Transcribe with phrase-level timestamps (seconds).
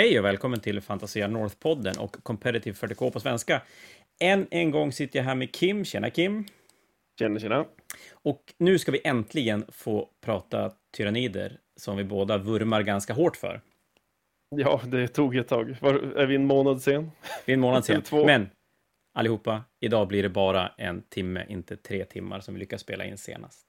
[0.00, 3.62] Hej och välkommen till Fantasia North-podden och Competitive 40K på svenska.
[4.20, 5.84] Än en gång sitter jag här med Kim.
[5.84, 6.44] Tjena Kim!
[7.18, 7.64] Tjena, tjena!
[8.12, 13.60] Och nu ska vi äntligen få prata tyrannider som vi båda vurmar ganska hårt för.
[14.56, 15.76] Ja, det tog ett tag.
[15.80, 17.10] Var, är vi en månad sen?
[17.44, 18.02] Vi är en månad sen.
[18.26, 18.50] Men
[19.14, 23.18] allihopa, idag blir det bara en timme, inte tre timmar som vi lyckas spela in
[23.18, 23.66] senast.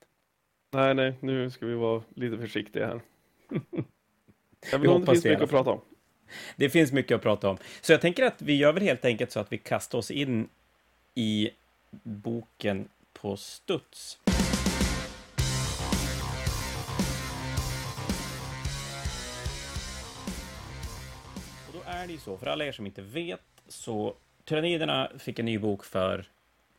[0.73, 3.01] Nej, nej, nu ska vi vara lite försiktiga här.
[4.71, 5.81] Jag Vi vet om hoppas det finns mycket att prata om.
[6.55, 7.57] Det finns mycket att prata om.
[7.81, 10.49] Så jag tänker att vi gör väl helt enkelt så att vi kastar oss in
[11.15, 11.49] i
[12.03, 14.19] boken på studs.
[21.67, 25.39] Och då är det ju så, för alla er som inte vet, så Tyranniderna fick
[25.39, 26.25] en ny bok för,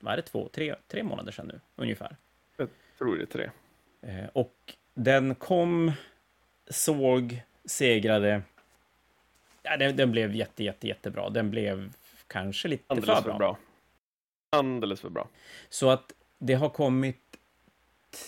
[0.01, 2.17] vad är det, två, tre, tre månader sedan nu, ungefär.
[2.57, 3.51] Jag tror det är tre.
[4.03, 5.93] Eh, och den kom,
[6.71, 8.43] såg, segrade.
[9.63, 11.31] Ja, den, den blev jätte, jätte, jättebra.
[11.31, 11.93] Den blev
[12.27, 13.39] kanske lite Alldeles för för bra.
[13.39, 13.59] bra.
[14.51, 15.29] Alldeles för bra.
[15.69, 17.19] Så att det har kommit...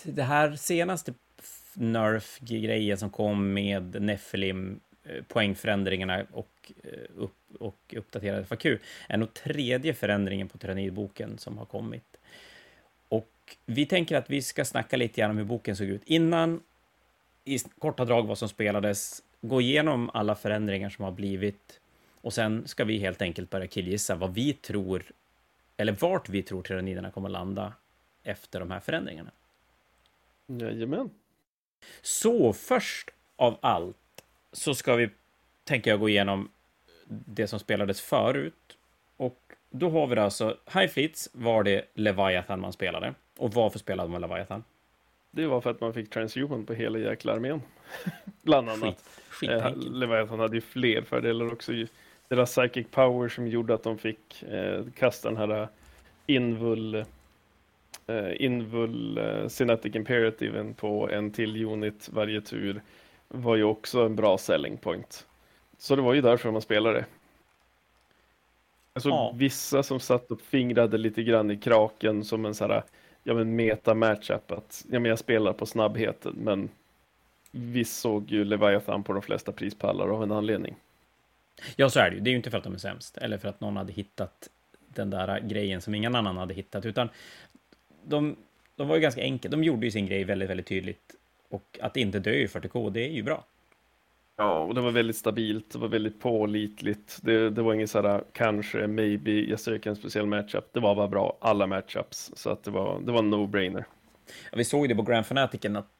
[0.02, 1.14] Det här senaste
[1.74, 8.66] Nerf-grejen som kom med Nephilim, eh, poängförändringarna och, eh, upp, och uppdaterade FAQ,
[9.08, 12.16] är nog tredje förändringen på Tyrannidboken som har kommit.
[13.08, 16.62] Och vi tänker att vi ska snacka lite grann om hur boken såg ut innan,
[17.44, 21.80] i korta drag vad som spelades, gå igenom alla förändringar som har blivit
[22.20, 25.02] och sen ska vi helt enkelt börja killgissa vad vi tror,
[25.76, 27.72] eller vart vi tror tyranniderna kommer landa
[28.22, 29.30] efter de här förändringarna.
[30.46, 31.10] Jajamän.
[32.02, 35.10] Så först av allt så ska vi,
[35.64, 36.50] tänker jag, gå igenom
[37.08, 38.78] det som spelades förut.
[39.16, 43.14] Och då har vi det alltså, High Fleets var det Leviathan man spelade.
[43.36, 44.64] Och varför spelade man Leviathan?
[45.30, 47.62] Det var för att man fick transhuman på hela jäkla armén.
[48.42, 49.04] Bland annat.
[49.28, 49.76] Skit, Eh.
[49.76, 51.72] Leviathan hade ju fler fördelar också.
[52.28, 55.68] Deras psychic power som gjorde att de fick eh, kasta den här
[56.26, 56.94] invul
[58.06, 62.82] eh, invul eh, Cinetic Imperativen på en till unit varje tur
[63.28, 65.26] var ju också en bra selling point.
[65.78, 67.04] Så det var ju därför man spelade.
[68.94, 69.34] Jag såg Ja.
[69.36, 72.82] vissa som satt och fingrade lite grann i kraken som en sån här,
[73.22, 76.68] ja men meta matchup att, ja men jag spelar på snabbheten men
[77.54, 80.74] vi såg ju Leviathan på de flesta prispallar av en anledning.
[81.76, 82.20] Ja, så är det ju.
[82.22, 84.48] Det är ju inte för att de är sämst, eller för att någon hade hittat
[84.88, 87.08] den där grejen som ingen annan hade hittat, utan
[88.04, 88.36] de,
[88.76, 89.50] de var ju ganska enkla.
[89.50, 91.14] De gjorde ju sin grej väldigt, väldigt tydligt.
[91.48, 93.44] Och att inte dö i 40K, det är ju bra.
[94.36, 97.18] Ja, och det var väldigt stabilt, det var väldigt pålitligt.
[97.22, 100.72] Det, det var inget sådär kanske, maybe, jag söker en speciell matchup.
[100.72, 102.32] Det var bara bra, alla matchups.
[102.34, 103.84] Så att det var, det var en no-brainer.
[104.50, 105.93] Ja, vi såg det på Grand Fanaticen att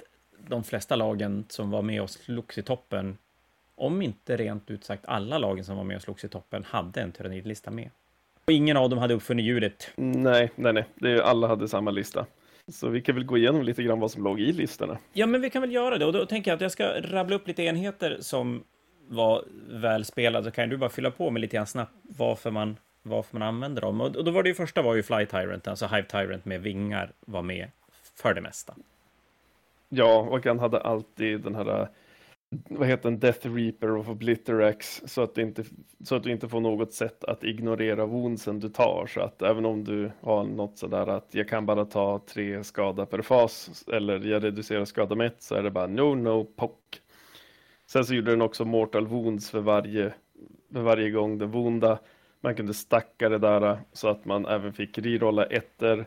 [0.48, 3.18] de flesta lagen som var med och slogs i toppen,
[3.74, 7.00] om inte rent ut sagt alla lagen som var med och slogs i toppen, hade
[7.00, 7.90] en tyrannidlista med.
[8.44, 9.90] Och ingen av dem hade uppfunnit ljudet.
[9.96, 12.26] Nej, nej, nej, det, alla hade samma lista.
[12.68, 14.98] Så vi kan väl gå igenom lite grann vad som låg i listorna.
[15.12, 16.06] Ja, men vi kan väl göra det.
[16.06, 18.64] Och då tänker jag att jag ska rabbla upp lite enheter som
[19.08, 20.44] var välspelade.
[20.44, 23.82] Så kan du bara fylla på med lite grann snabbt varför man, varför man använder
[23.82, 24.00] dem.
[24.00, 27.12] Och då var det ju första var ju Fly Tyrant, alltså Hive Tyrant med vingar
[27.20, 27.68] var med
[28.16, 28.74] för det mesta.
[29.96, 31.88] Ja, och han hade alltid den här, eh,
[32.68, 35.64] vad heter den, Death Reaper of Obliterax så att, inte,
[36.04, 39.06] så att du inte får något sätt att ignorera woundsen du tar.
[39.06, 43.06] Så att även om du har något sådär att jag kan bara ta tre skada
[43.06, 47.00] per fas eller jag reducerar skada med ett så är det bara no, no, pock.
[47.86, 50.14] Sen så gjorde den också mortal wounds för varje,
[50.72, 51.98] för varje gång den wounda.
[52.40, 56.04] Man kunde stacka det där eh, så att man även fick rerolla ettor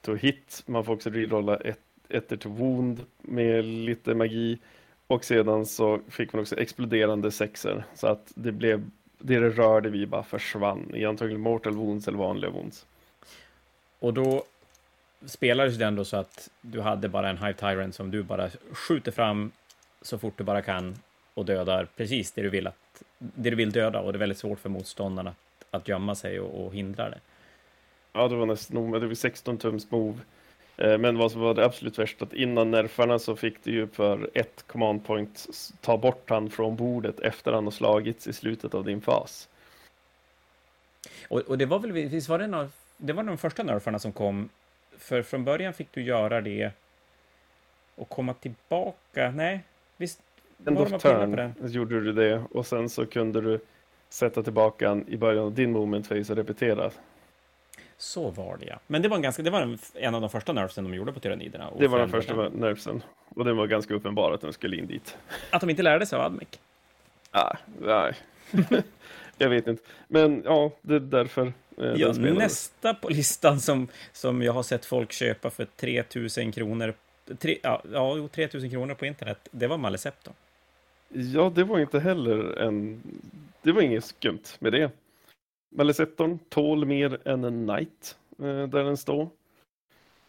[0.00, 0.62] to hit.
[0.66, 4.58] Man får också rerolla ett ettor to wound med lite magi.
[5.06, 7.84] Och sedan så fick man också exploderande sexer.
[7.94, 8.84] Så att det blev,
[9.18, 12.86] det det rörde vi bara försvann i antagligen mortal wounds eller vanliga wounds.
[13.98, 14.44] Och då
[15.26, 19.12] spelades det ändå så att du hade bara en Hive Tyrant som du bara skjuter
[19.12, 19.50] fram
[20.02, 20.96] så fort du bara kan
[21.34, 24.00] och dödar precis det du vill, att, det du vill döda.
[24.00, 27.18] Och det är väldigt svårt för motståndarna att, att gömma sig och, och hindra det.
[28.12, 30.18] Ja, det var nästan det var 16 tums move.
[30.76, 33.86] Eh, Men vad som var det absolut värsta att innan nerfarna så fick du ju
[33.86, 35.46] för ett command point
[35.80, 39.48] ta bort han från bordet efter han har slagits i slutet av din fas.
[41.28, 44.12] Och, och det var väl, visst var det av, det var de första nerfarna som
[44.12, 44.48] kom,
[44.98, 46.70] för från början fick du göra det
[47.94, 49.60] och komma tillbaka, nej,
[49.96, 50.22] visst
[50.66, 53.60] End of turn gjorde du det och sen så kunde du
[54.08, 56.90] sätta tillbaka han i början av din moment phase och repetera.
[58.04, 58.80] Så var det ja.
[58.86, 61.12] Men det var en, ganska, det var en, en av de första nerfsen de gjorde
[61.12, 61.70] på tyranniderna.
[61.78, 63.02] Det var den första nerfsen.
[63.28, 65.16] Och det var ganska uppenbar att den skulle in dit.
[65.50, 66.48] Att de inte lärde sig av Admec.
[67.30, 68.14] Ah, nej,
[69.38, 69.82] jag vet inte.
[70.08, 71.52] Men ja, det är därför.
[71.78, 76.94] Eh, ja, nästa på listan som, som jag har sett folk köpa för 3000 kronor,
[77.38, 80.30] tre, ja, ja, 3000 kronor på internet, det var Malecepto.
[81.08, 83.02] Ja, det var inte heller en...
[83.62, 84.90] Det var inget skumt med det.
[85.76, 89.28] Maleceptorn tål mer än en Knight eh, där den står.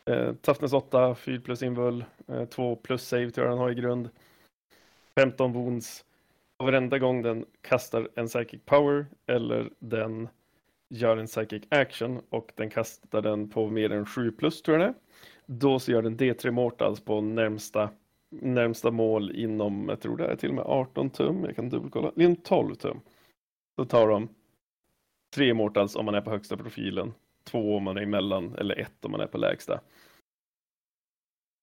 [0.06, 3.76] Eh, toughness 8, 4 plus invul, eh, 2 plus save tror jag den har i
[3.76, 4.10] grund.
[5.16, 6.06] 15 wounds.
[6.58, 10.30] Och varenda gång den kastar en psychic power eller den
[10.90, 14.88] gör en psychic action och den kastar den på mer än 7 plus tror jag
[14.88, 14.96] det är.
[15.46, 17.90] Då så gör den D3 mortals på närmsta,
[18.30, 22.12] närmsta mål inom, jag tror det är till och med 18 tum, jag kan dubbelkolla,
[22.16, 23.00] inom 12 tum.
[23.78, 24.30] Då tar de
[25.36, 29.06] tre mortals om man är på högsta profilen, två om man är emellan eller ett
[29.06, 29.82] om man är på lägsta.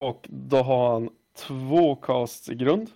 [0.01, 2.91] Och då har han två casts i grund.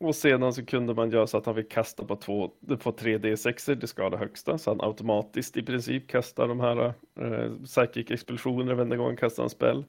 [0.00, 3.74] Och sedan så kunde man göra så att han fick kasta på, två, på 3D6,
[3.74, 8.74] det ska det högsta, så han automatiskt i princip kastar de här eh, psychic explosioner
[8.74, 9.84] varenda gång han kastar en spel.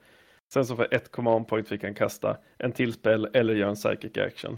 [0.53, 3.75] Sen så för ett command point fick han kasta en till spel eller göra en
[3.75, 4.57] psychic action.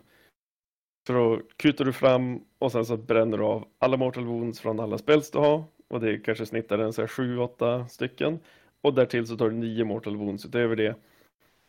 [1.07, 4.79] Så då kutar du fram och sen så bränner du av alla mortal wounds från
[4.79, 5.63] alla spells du har.
[5.87, 8.39] Och det kanske snittar en 7-8 stycken.
[8.81, 10.95] Och därtill så tar du 9 mortal wounds utöver det.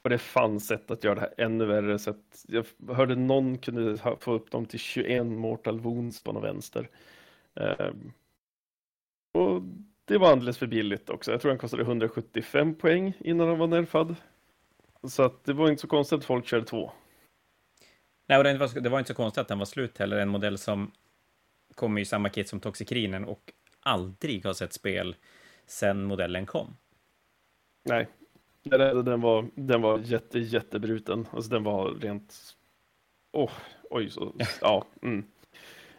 [0.03, 1.99] Och det fanns sätt att göra det här ännu värre.
[1.99, 6.43] Så att jag hörde någon kunde få upp dem till 21 mortal wounds på någon
[6.43, 6.89] vänster.
[7.55, 8.13] Ehm,
[9.33, 9.63] och
[10.05, 11.31] det var alldeles för billigt också.
[11.31, 14.17] Jag tror han kostade 175 poäng innan han var nerfad.
[15.09, 16.93] Så att det var inte så konstigt att folk körde två.
[18.27, 20.17] Nej, och det var, det var inte så konstigt att den var slut heller.
[20.17, 20.91] En modell som
[21.75, 25.17] kommer i samma kit som Toxikrinen och aldrig har sett spel
[25.67, 26.77] sedan modellen kom.
[27.85, 28.09] Nej,
[28.63, 31.27] den var, den var jätte, jättebruten.
[31.31, 32.35] Alltså den var rent...
[33.33, 33.51] Oh,
[33.91, 34.35] oj, så...
[34.61, 34.87] Ja.
[35.03, 35.25] Mm.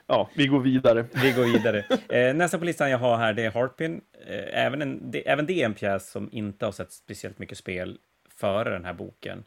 [0.08, 1.06] Ja, vi går vidare.
[1.14, 1.86] Vi går vidare.
[2.10, 4.02] Eh, nästa på listan jag har här, det är Harpin.
[4.28, 7.58] Eh, även, en, det, även det är en pjäs som inte har sett speciellt mycket
[7.58, 7.98] spel
[8.30, 9.44] före den här boken.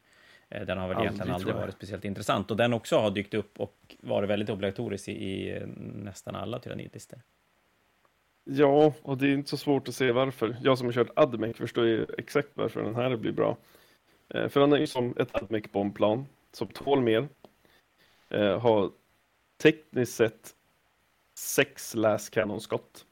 [0.50, 2.50] Eh, den har väl aldrig, egentligen aldrig varit speciellt intressant.
[2.50, 5.62] Och den också har dykt upp och varit väldigt obligatorisk i, i
[5.94, 7.20] nästan alla tyrannidlistor.
[8.44, 10.56] Ja, och det är inte så svårt att se varför.
[10.62, 13.56] Jag som har kört Admec förstår ju exakt varför den här blir bra.
[14.28, 17.28] Eh, för han är ju som ett Admec bombplan som tål mer.
[18.28, 18.90] Eh, har
[19.62, 20.54] tekniskt sett
[21.34, 23.06] sex last cannon-skott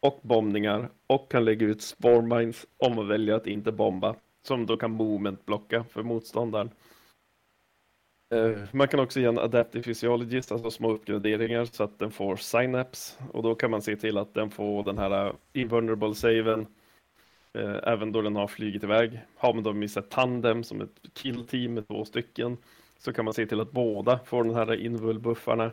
[0.00, 4.16] och bombningar och kan lägga ut spore om man väljer att inte bomba
[4.46, 6.70] som då kan moment-blocka för motståndaren.
[8.34, 12.36] Uh, man kan också ge en Adaptive Physiologist, alltså små uppgraderingar så att den får
[12.36, 16.66] Synapse och då kan man se till att den får den här Invulnerable saven
[17.58, 19.20] uh, även då den har flugit iväg.
[19.36, 22.56] Har man då i tandem som ett kill-team med två stycken
[22.98, 25.72] så kan man se till att båda får den här invul-buffarna.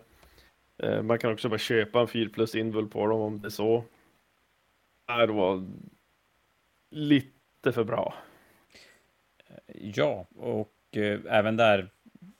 [1.04, 3.84] Man kan också bara köpa en 4 plus invul på dem om det är så.
[5.08, 5.66] Det var
[6.92, 8.14] lite för bra.
[9.74, 11.90] Ja, och eh, även där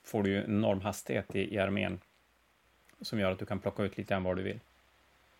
[0.04, 2.00] får du ju enorm hastighet i, i armén
[3.00, 4.60] som gör att du kan plocka ut lite grann vad du vill.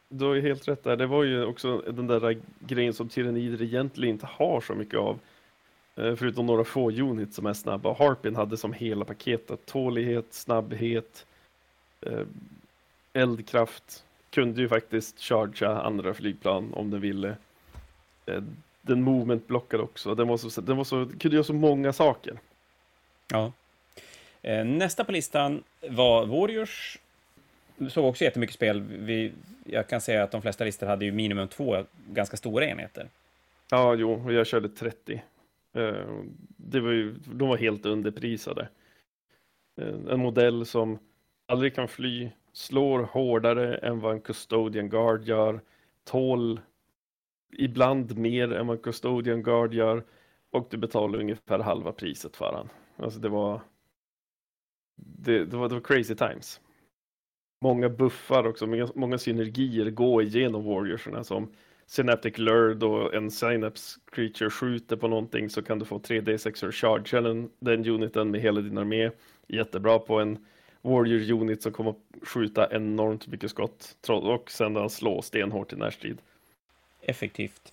[0.09, 0.97] Du har ju helt rätt där.
[0.97, 5.19] Det var ju också den där grejen som tyrannider egentligen inte har så mycket av.
[5.97, 7.95] Eh, förutom några få units som är snabba.
[7.95, 11.27] Harpin hade som hela paketet tålighet, snabbhet,
[12.01, 12.27] eh,
[13.13, 14.05] eldkraft.
[14.31, 17.37] Kunde ju faktiskt chargea andra flygplan om den ville.
[18.27, 18.43] Eh,
[18.87, 20.15] den movement blockade också.
[20.15, 22.39] Den var så, den var så, kunde göra så många saker.
[23.31, 23.53] Ja.
[24.43, 26.99] Eh, nästa på listan var Warriors.
[27.91, 28.81] Såg också jättemycket spel.
[28.81, 29.33] Vi,
[29.65, 33.09] jag kan säga att de flesta listor hade ju minimum två ganska stora enheter.
[33.71, 35.23] Ja, jo, och jag körde 30.
[35.73, 35.93] Eh,
[36.57, 38.69] det var ju, de var helt underprisade.
[39.81, 40.99] Eh, en modell som
[41.47, 45.61] aldrig kan fly, slår hårdare än vad en Custodian Guard gör,
[46.05, 46.61] tål
[47.59, 50.05] ibland mer än vad Custodian Guard gör
[50.51, 52.69] och du betalar ungefär halva priset för han.
[52.97, 53.61] Alltså det var
[54.97, 56.61] det, det, var, det var crazy times.
[57.65, 61.53] Många buffar också, många, många synergier går igenom warriorsarna som
[61.87, 67.21] Synaptic Lure då en Synapse Creature skjuter på någonting så kan du få 3D6 charge
[67.21, 69.11] den, den uniten med hela din armé.
[69.49, 70.47] Jättebra på en
[70.83, 76.19] Warrior unit som kommer skjuta enormt mycket skott och sen han slår stenhårt i närstrid
[77.05, 77.73] effektivt,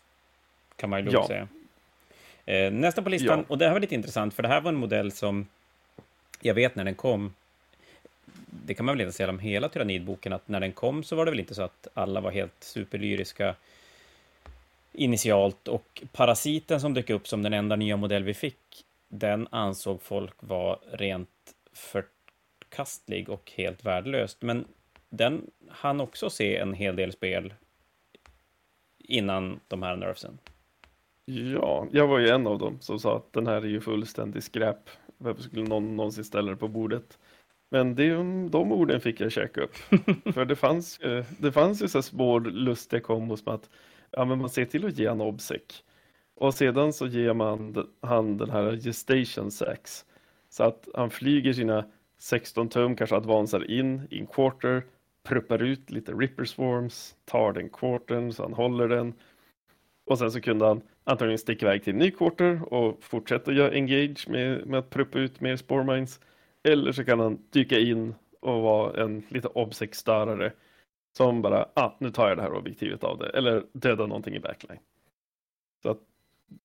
[0.76, 1.28] kan man ju lugnt ja.
[1.28, 1.48] säga.
[2.46, 3.46] Eh, nästa på listan, ja.
[3.48, 5.48] och det här var lite intressant, för det här var en modell som
[6.42, 7.34] jag vet när den kom,
[8.66, 11.26] det kan man väl inte säga om hela Tyrannidboken, att när den kom så var
[11.26, 13.56] det väl inte så att alla var helt superlyriska
[14.94, 20.02] initialt, och Parasiten som dök upp som den enda nya modell vi fick, den ansåg
[20.02, 21.30] folk var rent
[21.74, 22.06] för
[22.72, 24.42] förkastlig och helt värdelöst.
[24.42, 24.66] Men
[25.10, 27.54] den hann också se en hel del spel
[29.12, 30.38] innan de här nerfsen.
[31.26, 34.44] Ja, jag var ju en av dem som sa att den här är ju fullständig
[34.44, 34.90] skräp.
[35.18, 37.18] Varför skulle någon någonsin ställa det på bordet?
[37.70, 38.10] Men det,
[38.50, 39.76] de orden fick jag käka upp.
[40.34, 41.00] För det fanns,
[41.38, 43.70] det fanns ju så små lustiga kombos med att
[44.12, 45.84] ja, men man ser till att ge en obsec.
[46.36, 50.06] Och sedan så ger man han den här gestation sex.
[50.50, 51.86] Så att han flyger sina
[52.18, 54.84] 16 tum, kanske advansar in i en quarter,
[55.24, 59.14] pruppar ut lite ripper swarms, tar den quartern så han håller den.
[60.06, 63.72] Och sen så kunde han antagligen sticka iväg till en ny quarter och fortsätta göra
[63.72, 66.20] engage med, med att pruppa ut mer sporemines.
[66.64, 70.52] Eller så kan han dyka in och vara en lite obsec-störare
[71.18, 73.30] som bara, ah, nu tar jag det här objektivet av det.
[73.30, 74.80] Eller döda någonting i backline.
[75.84, 76.00] Så att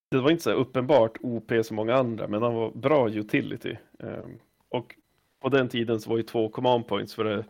[0.08, 3.76] det var inte så uppenbart OP som många andra, men han var bra utility.
[3.98, 4.94] Um, och
[5.40, 7.44] på den tiden så var ju två command points för det,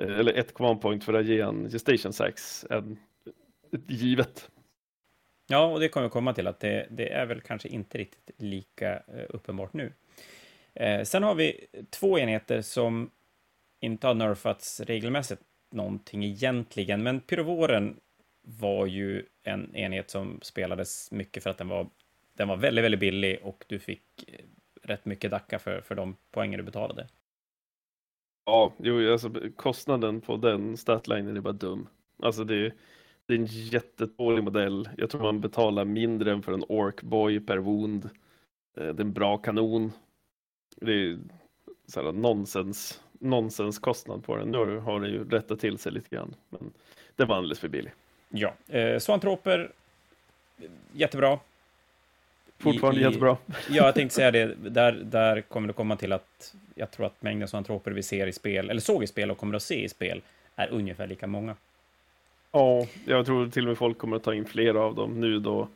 [0.00, 2.98] eller ett command point för att ge en gestation sax en,
[3.72, 4.50] ett givet.
[5.48, 8.42] Ja, och det kommer jag komma till att det, det är väl kanske inte riktigt
[8.42, 9.92] lika eh, uppenbart nu.
[10.74, 13.10] Eh, sen har vi två enheter som
[13.80, 18.00] inte har nerfats regelmässigt någonting egentligen, men pyrovoren
[18.42, 21.86] var ju en enhet som spelades mycket för att den var,
[22.34, 24.44] den var väldigt, väldigt billig och du fick eh,
[24.82, 27.08] rätt mycket dacka för, för de poänger du betalade.
[28.44, 31.88] Ja, jo, alltså kostnaden på den statlinen är bara dum.
[32.22, 32.72] Alltså det,
[33.26, 34.88] det är en jättedålig modell.
[34.96, 38.04] Jag tror man betalar mindre än för en Orkboy per wound.
[38.76, 39.92] Eh, det är en bra kanon.
[40.76, 41.18] Det är
[41.86, 44.48] så här nonsens, nonsenskostnad på den.
[44.48, 46.72] Nu har den ju rättat till sig lite grann, men
[47.16, 47.92] det var alldeles för billig.
[48.28, 49.72] Ja, eh, Swantroper,
[50.92, 51.38] jättebra.
[52.60, 53.36] Fortfarande I, jättebra.
[53.68, 54.54] Ja, jag tänkte säga det.
[54.54, 58.32] Där, där kommer det komma till att jag tror att mängden zoantroper vi ser i
[58.32, 60.22] spel, eller såg i spel och kommer att se i spel,
[60.56, 61.56] är ungefär lika många.
[62.52, 65.38] Ja, jag tror till och med folk kommer att ta in fler av dem nu
[65.38, 65.68] då.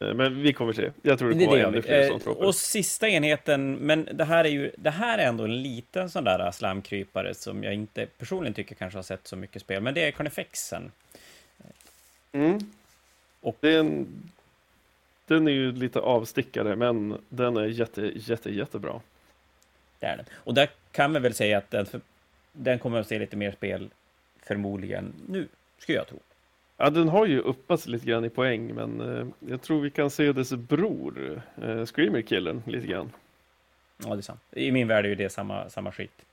[0.00, 0.90] Eh, men vi kommer se.
[1.02, 4.48] Jag tror det kommer det ännu fler eh, Och sista enheten, men det här är
[4.48, 8.74] ju, det här är ändå en liten sån där slamkrypare som jag inte personligen tycker
[8.74, 10.92] kanske har sett så mycket spel, men det är Carnifexen.
[12.32, 12.58] Mm.
[13.40, 14.06] Och den,
[15.26, 19.00] den är ju lite avstickare, men den är jätte, jätte, jättebra.
[19.98, 20.26] Det är den.
[20.34, 21.86] Och där kan vi väl säga att den,
[22.52, 23.90] den kommer att se lite mer spel
[24.42, 26.18] förmodligen nu, skulle jag tro.
[26.76, 30.10] Ja, den har ju uppats lite grann i poäng, men eh, jag tror vi kan
[30.10, 33.12] se dess bror, eh, Screamer-killen, lite grann.
[34.04, 34.40] Ja, det är sant.
[34.50, 36.24] I min värld är ju det samma, samma skit.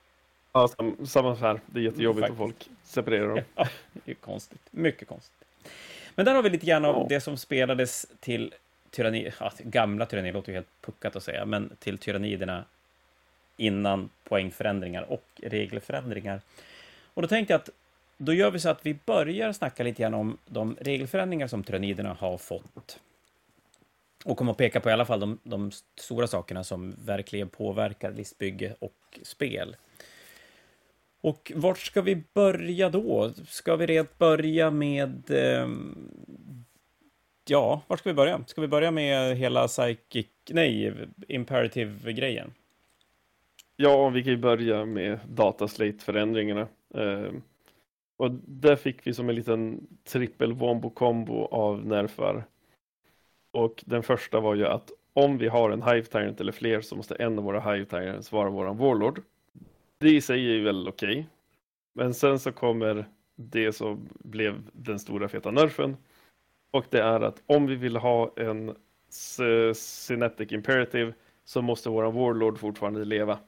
[0.52, 1.60] Ja, sam, samma här.
[1.66, 3.40] Det är jättejobbigt att folk separerar dem.
[3.54, 4.60] Ja, det är konstigt.
[4.70, 5.44] Mycket konstigt.
[6.14, 8.54] Men där har vi lite grann av det som spelades till
[8.92, 12.64] tyranni, ja, gamla tyranni låter ju helt puckat att säga, men till tyranniderna
[13.56, 16.40] innan poängförändringar och regelförändringar.
[17.14, 17.70] Och då tänkte jag att
[18.16, 22.16] då gör vi så att vi börjar snacka lite grann om de regelförändringar som tyranniderna
[22.20, 22.98] har fått.
[24.24, 28.12] Och kommer att peka på i alla fall de, de stora sakerna som verkligen påverkar
[28.12, 29.76] listbygge och spel.
[31.20, 33.32] Och vart ska vi börja då?
[33.48, 35.30] Ska vi rent börja med...
[35.30, 35.68] Eh,
[37.44, 38.44] ja, var ska vi börja?
[38.46, 40.26] Ska vi börja med hela psychic...
[40.50, 40.94] Nej,
[41.28, 42.52] imperative-grejen?
[43.76, 46.68] Ja, vi kan ju börja med dataslate-förändringarna.
[46.94, 47.32] Eh,
[48.16, 52.44] och där fick vi som en liten trippel wombo combo av nerfar.
[53.50, 56.96] Och den första var ju att om vi har en Hive Tyrant eller fler så
[56.96, 59.22] måste en av våra Hive Tyrants vara våran Warlord.
[59.98, 61.10] Det i sig är ju väl okej.
[61.10, 61.24] Okay.
[61.92, 65.96] Men sen så kommer det som blev den stora feta nerfen.
[66.72, 68.76] Och det är att om vi vill ha en
[69.74, 71.14] Synaptic Imperative
[71.44, 73.38] så måste våran Warlord fortfarande leva.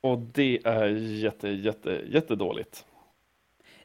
[0.00, 2.86] Och det är jätte, jätte, jättedåligt.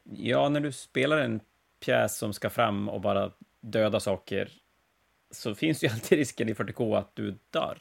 [0.02, 1.40] Ja, när du spelar en
[1.80, 4.48] pjäs som ska fram och bara döda saker
[5.30, 7.78] så finns ju alltid risken i 40K att du dör.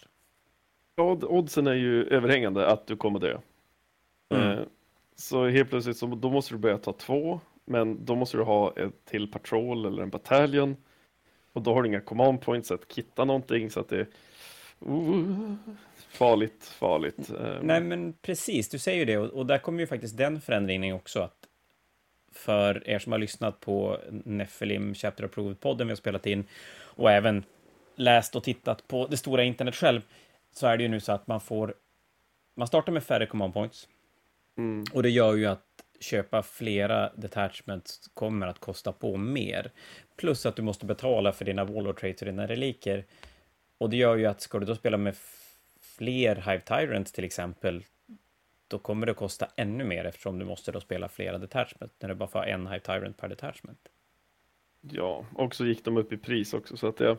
[0.96, 3.38] Ja, oddsen är ju överhängande att du kommer dö.
[4.30, 4.52] Mm.
[4.52, 4.66] Eh,
[5.16, 7.40] så helt plötsligt så då måste du börja ta två,
[7.70, 10.78] men då måste du ha ett till patrol eller en bataljon.
[11.54, 14.08] Och då har du inga command points att kitta någonting så att det är
[14.88, 15.54] uh,
[16.10, 17.30] farligt, farligt.
[17.30, 17.58] Eh.
[17.62, 20.96] Nej, men precis, du säger ju det och, och där kommer ju faktiskt den förändringen
[20.96, 21.48] också att
[22.32, 26.44] för er som har lyssnat på Nephilim Chapter Approved-podden vi har spelat in
[26.82, 27.44] och även
[27.96, 30.02] läst och tittat på det stora internet själv,
[30.52, 31.74] så är det ju nu så att man får...
[32.56, 33.88] Man startar med färre command points.
[34.58, 34.86] Mm.
[34.94, 35.69] Och det gör ju att
[36.00, 39.72] köpa flera detachments kommer att kosta på mer.
[40.16, 43.06] Plus att du måste betala för dina Warlord traits och dina reliker.
[43.78, 45.16] Och det gör ju att ska du då spela med
[45.82, 47.84] fler Hive Tyrants till exempel,
[48.68, 52.16] då kommer det kosta ännu mer eftersom du måste då spela flera detachment när du
[52.16, 53.80] bara får en Hive Tyrant per detachment.
[54.82, 57.18] Ja, och så gick de upp i pris också så att jag,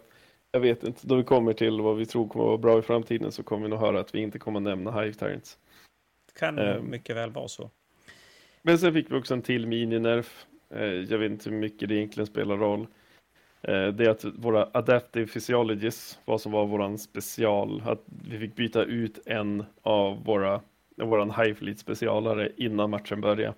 [0.53, 3.33] jag vet inte, då vi kommer till vad vi tror kommer vara bra i framtiden
[3.33, 5.59] så kommer vi nog höra att vi inte kommer nämna Hive Tyrants.
[6.27, 7.71] Det kan um, mycket väl vara så.
[8.63, 10.47] Men sen fick vi också en till mini-nerf.
[10.71, 12.87] Eh, jag vet inte hur mycket det egentligen spelar roll.
[13.63, 18.57] Eh, det är att våra Adaptive Physiologies, vad som var våran special, att vi fick
[18.57, 20.61] byta ut en av våra,
[20.97, 23.55] våran High Fleet specialare innan matchen började.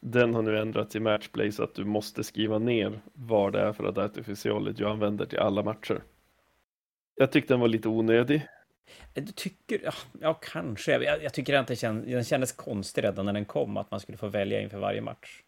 [0.00, 3.72] Den har nu ändrats i Matchplay så att du måste skriva ner vad det är
[3.72, 6.02] för Adaptive Physiology du använder till alla matcher.
[7.14, 8.46] Jag tyckte den var lite onödig.
[9.14, 10.92] Du tycker, ja, ja kanske.
[10.92, 14.00] Jag, jag tycker att det känd, den kändes konstig redan när den kom, att man
[14.00, 15.42] skulle få välja inför varje match.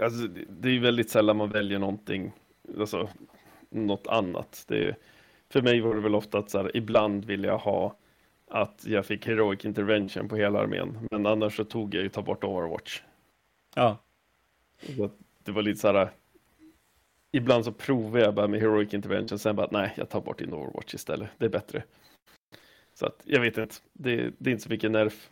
[0.00, 2.32] Alltså, det är ju väldigt sällan man väljer någonting,
[2.78, 3.08] alltså
[3.70, 4.64] något annat.
[4.68, 4.96] Det,
[5.50, 7.96] för mig var det väl ofta att så här, ibland vill jag ha
[8.50, 12.22] att jag fick heroic intervention på hela armén, men annars så tog jag ju ta
[12.22, 13.02] bort Overwatch.
[13.74, 13.98] Ja.
[14.96, 15.10] Så
[15.44, 16.10] det var lite så här,
[17.32, 20.52] ibland så provar jag bara med heroic intervention, sen bara nej, jag tar bort in
[20.52, 21.82] Overwatch istället, det är bättre.
[22.94, 25.30] Så att jag vet inte, det, det är inte så mycket nerf.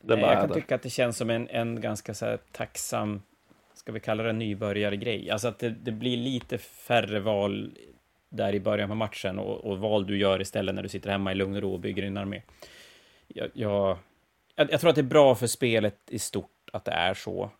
[0.00, 0.54] Nej, jag kan där.
[0.54, 3.22] tycka att det känns som en, en ganska så här tacksam,
[3.74, 5.30] ska vi kalla det nybörjargrej.
[5.30, 7.78] Alltså att det, det blir lite färre val
[8.28, 11.32] där i början på matchen och, och, val du gör istället när du sitter hemma
[11.32, 12.42] i lugn och ro och bygger din armé.
[13.26, 13.98] Jag, jag,
[14.54, 17.50] jag, tror att det är bra för spelet i stort att det är så.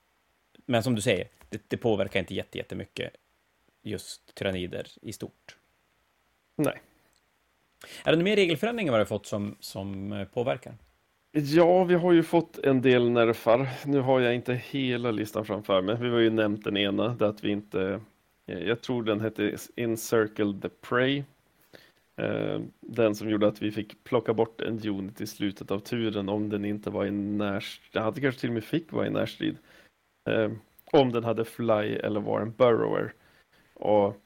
[0.67, 3.13] Men som du säger, det, det påverkar inte jättemycket
[3.83, 5.57] just tyrannider i stort.
[6.57, 6.81] Nej.
[8.05, 10.75] Är det mer regelförändringar vi har fått som, som eh, påverkar?
[11.33, 13.69] Ja, vi har ju fått en del nerfar.
[13.87, 15.97] Nu har jag inte hela listan framför mig.
[16.01, 18.01] Vi har ju nämnt den ena, det att vi inte...
[18.47, 21.25] Eh, jag tror den hette Encircle the Prey.
[22.17, 26.29] Eh, den som gjorde att vi fick plocka bort en unit i slutet av turen
[26.29, 27.91] om den inte var i närstrid.
[27.93, 29.57] Den hade kanske till och med fick vara i närstrid.
[30.93, 33.13] Om den hade fly eller var en burrower.
[33.75, 34.17] Och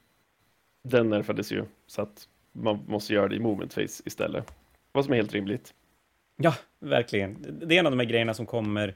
[0.83, 4.53] den nerfades ju så att man måste göra det i moment face istället.
[4.91, 5.73] Vad som är helt rimligt.
[6.37, 7.59] Ja, verkligen.
[7.61, 8.95] Det är en av de här grejerna som kommer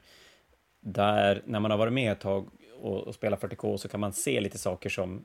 [0.80, 2.48] där när man har varit med ett tag
[2.80, 5.24] och, och spelat 40K så kan man se lite saker som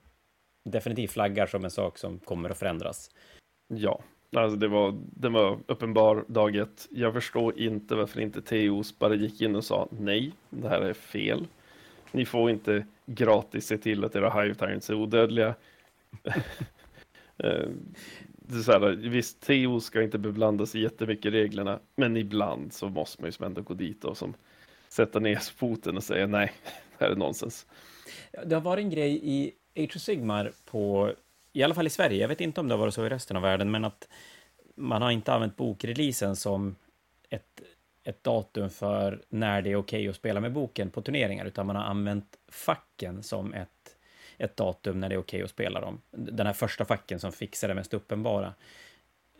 [0.64, 3.10] definitivt flaggar som en sak som kommer att förändras.
[3.68, 4.02] Ja,
[4.36, 6.88] alltså det var, det var uppenbar dag ett.
[6.92, 10.94] Jag förstår inte varför inte Teos bara gick in och sa nej, det här är
[10.94, 11.48] fel.
[12.12, 15.56] Ni får inte gratis se till att era Hive Tyrants är odödliga.
[17.44, 17.70] Eh,
[18.52, 22.74] det är så här, visst, Theo ska inte beblanda sig jättemycket i reglerna, men ibland
[22.74, 24.34] så måste man ju som ändå gå dit och som
[24.90, 26.52] sätta ner foten och säga nej,
[26.98, 27.66] det här är nonsens.
[28.46, 31.14] Det har varit en grej i Age of Sigmar på,
[31.54, 33.38] i alla fall i Sverige, jag vet inte om det har varit så i resten
[33.38, 34.08] av världen, men att
[34.76, 36.76] man har inte använt bokreleasen som
[37.30, 37.62] ett,
[38.04, 41.68] ett datum för när det är okej okay att spela med boken på turneringar, utan
[41.68, 43.81] man har använt facken som ett
[44.42, 46.02] ett datum när det är okej okay att spela dem.
[46.12, 48.54] Den här första facken som fixar det mest uppenbara.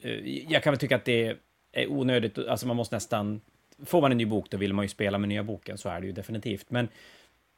[0.02, 1.38] Eh, jag kan väl tycka att det
[1.72, 3.42] är onödigt, alltså man måste nästan...
[3.86, 6.02] Får man en ny bok, då vill man ju spela med nya boken, så är
[6.02, 6.72] det ju definitivt.
[6.72, 6.88] Men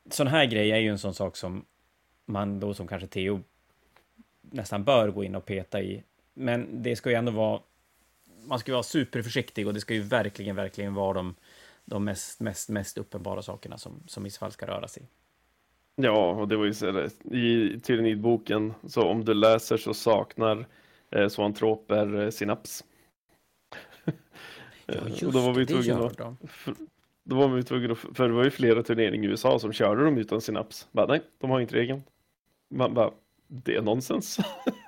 [0.10, 1.66] sån här grej är ju en sån sak som
[2.26, 3.42] man då som kanske Theo
[4.42, 6.04] nästan bör gå in och peta i.
[6.34, 7.62] Men det ska ju ändå vara...
[8.46, 11.36] Man ska ju vara superförsiktig och det ska ju verkligen, verkligen vara de,
[11.86, 15.04] de mest, mest, mest uppenbara sakerna som, som i så fall ska röra sig.
[15.96, 20.66] Ja, och det var ju så i Tyrannidboken, så om du läser så saknar
[21.12, 22.84] eh, zoantroper eh, synaps.
[24.86, 26.38] ja, just och då var vi det gör de.
[27.24, 30.18] Då var vi tvungna, för det var ju flera turneringar i USA som körde dem
[30.18, 30.88] utan synaps.
[30.92, 32.04] Bara, nej, de har inte regeln.
[32.70, 33.12] Man bara,
[33.48, 34.40] det är nonsens.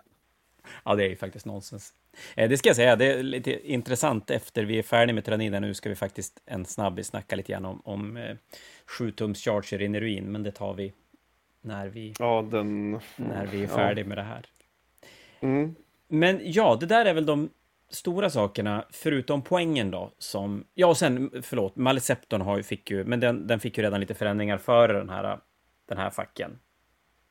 [0.86, 1.94] ja, det är ju faktiskt nonsens.
[2.36, 5.62] Eh, det ska jag säga, det är lite intressant efter vi är färdiga med tyranniden
[5.62, 8.36] nu ska vi faktiskt en snabbis snacka lite grann om, om eh,
[8.86, 10.94] 7 tums charger i ruin, men det tar vi
[11.62, 12.92] när vi, ja, den...
[13.16, 14.10] när vi är färdiga ja.
[14.10, 14.46] med det här.
[15.40, 15.76] Mm.
[16.08, 17.50] Men ja, det där är väl de
[17.90, 20.66] stora sakerna, förutom poängen då, som...
[20.74, 24.14] Ja, och sen, förlåt, Maleceptorn har, fick ju, men den, den fick ju redan lite
[24.14, 25.40] förändringar före den här,
[25.88, 26.60] den här facken.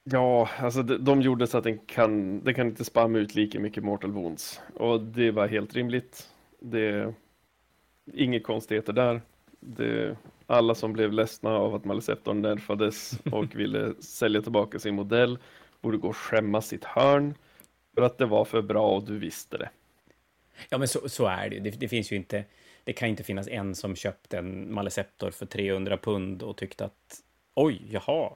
[0.04, 3.60] Ja, alltså de, de gjorde så att den kan, den kan inte spamma ut lika
[3.60, 4.60] mycket Mortal Wounds.
[4.74, 6.28] Och det var helt rimligt.
[6.60, 7.14] Det är
[8.12, 9.20] inget konstigheter där.
[9.60, 15.38] Det, alla som blev ledsna av att Maleceptorn nerfades och ville sälja tillbaka sin modell
[15.80, 17.34] borde gå och skämma sitt hörn
[17.94, 19.70] för att det var för bra och du visste det.
[20.68, 21.60] Ja, men så, så är det.
[21.60, 22.44] Det, det, finns ju inte.
[22.84, 27.20] Det kan inte finnas en som köpte en Maleceptor för 300 pund och tyckte att
[27.54, 28.30] oj, jaha,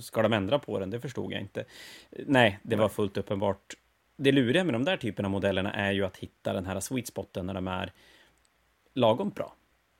[0.00, 0.90] ska de ändra på den?
[0.90, 1.64] Det förstod jag inte.
[2.10, 3.74] Nej, det var fullt uppenbart.
[4.16, 7.06] Det luriga med de där typerna av modellerna är ju att hitta den här sweet
[7.06, 7.92] spoten när de är
[8.94, 9.54] lagom bra.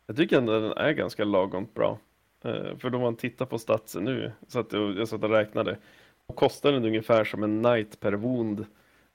[0.07, 1.99] Jag tycker ändå den är ganska lagom bra.
[2.45, 5.79] Eh, för då man tittar på statsen nu, så att jag, satt och räknade,
[6.27, 8.67] då kostar den ungefär som en knight per wound.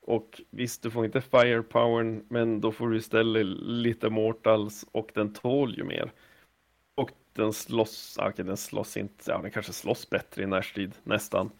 [0.02, 5.34] Och visst, du får inte firepower, men då får du istället lite mortals och den
[5.34, 6.12] tål ju mer.
[7.36, 11.52] Den slåss, ah, okej den slåss inte, ja den kanske slåss bättre i närstrid, nästan.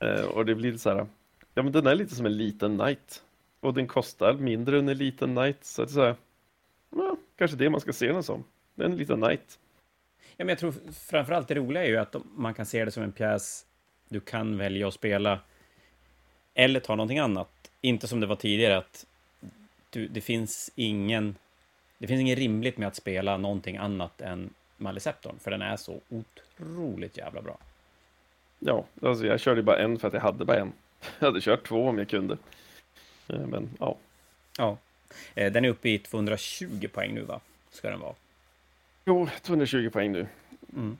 [0.00, 1.06] Eh, och det blir så här,
[1.54, 3.22] ja men den är lite som en liten knight.
[3.60, 6.16] Och den kostar mindre än en liten knight, så att säga.
[6.90, 8.44] Ja, kanske det man ska se den som.
[8.76, 9.58] En liten knight.
[10.36, 13.02] Ja, men jag tror framförallt det roliga är ju att man kan se det som
[13.02, 13.66] en pjäs
[14.08, 15.40] du kan välja att spela
[16.54, 17.70] eller ta någonting annat.
[17.80, 19.06] Inte som det var tidigare att
[19.90, 21.36] du, det finns ingen
[21.98, 26.00] det finns inget rimligt med att spela någonting annat än Maliceptorn, för den är så
[26.08, 27.58] otroligt jävla bra.
[28.58, 30.72] Ja, alltså jag körde bara en för att jag hade bara en.
[31.18, 32.38] Jag hade kört två om jag kunde.
[33.28, 33.96] Eh, men ja.
[34.58, 34.78] Ja.
[35.34, 37.40] Eh, den är uppe i 220 poäng nu, va?
[37.70, 38.14] Ska den vara.
[39.04, 40.26] Jo, 220 poäng nu.
[40.72, 40.96] Mm.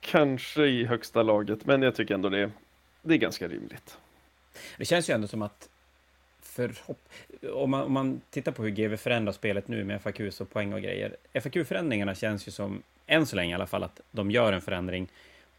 [0.00, 2.50] Kanske i högsta laget, men jag tycker ändå det,
[3.02, 3.98] det är ganska rimligt.
[4.76, 5.68] Det känns ju ändå som att
[6.40, 7.08] förhopp...
[7.52, 10.72] om, man, om man tittar på hur GV förändrar spelet nu med FAQs och poäng
[10.72, 11.16] och grejer.
[11.34, 15.08] FAQ-förändringarna känns ju som, än så länge i alla fall, att de gör en förändring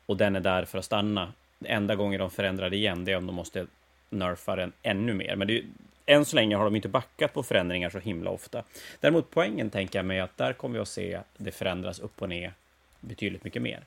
[0.06, 1.34] och den är där för att stanna.
[1.66, 3.68] Enda gången de förändrar igen, det är om de måste
[4.10, 5.36] nerfa den ännu mer.
[5.36, 5.64] Men det är,
[6.06, 8.64] än så länge har de inte backat på förändringar så himla ofta.
[9.00, 12.30] Däremot poängen tänker jag mig att där kommer vi att se det förändras upp och
[12.30, 12.54] ner
[13.00, 13.80] betydligt mycket mer.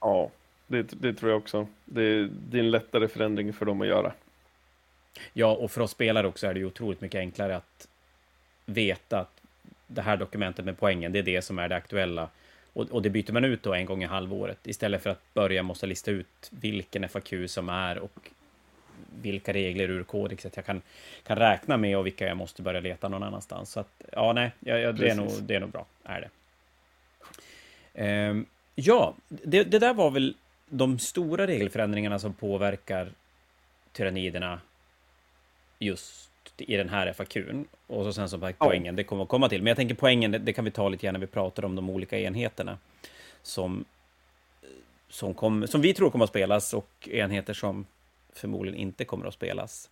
[0.00, 0.30] Ja,
[0.66, 1.66] det, det tror jag också.
[1.84, 4.12] Det, det är en lättare förändring för dem att göra.
[5.32, 7.88] Ja, och för oss spelare också är det ju otroligt mycket enklare att
[8.66, 9.40] veta att
[9.86, 12.28] det här dokumentet med poängen, det är det som är det aktuella.
[12.74, 15.62] Och, och det byter man ut då en gång i halvåret istället för att börja
[15.62, 18.30] måste lista ut vilken FAQ som är och
[19.22, 20.82] vilka regler ur kodexet jag kan,
[21.26, 23.70] kan räkna med och vilka jag måste börja leta någon annanstans.
[23.70, 26.28] Så att, ja, nej, ja, ja, det, är nog, det är nog bra, är det.
[28.28, 30.34] Um, ja, det, det där var väl
[30.68, 33.08] de stora regelförändringarna som påverkar
[33.92, 34.60] tyranniderna
[35.78, 37.64] just i den här FAQn.
[37.86, 39.62] Och så sen som sagt poängen, det kommer att komma till.
[39.62, 41.76] Men jag tänker poängen, det, det kan vi ta lite grann när vi pratar om
[41.76, 42.78] de olika enheterna
[43.42, 43.84] som,
[45.08, 47.86] som, kom, som vi tror kommer att spelas och enheter som
[48.32, 49.90] förmodligen inte kommer att spelas.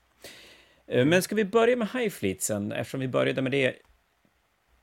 [0.87, 3.75] Eh, men ska vi börja med High Fleetsen, eftersom vi började med det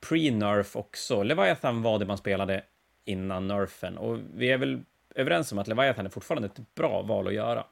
[0.01, 1.23] pre-nerf också.
[1.23, 2.63] Leviathan var det man spelade
[3.05, 4.81] innan nerfen och vi är väl
[5.15, 7.65] överens om att Leviathan är fortfarande ett bra val att göra.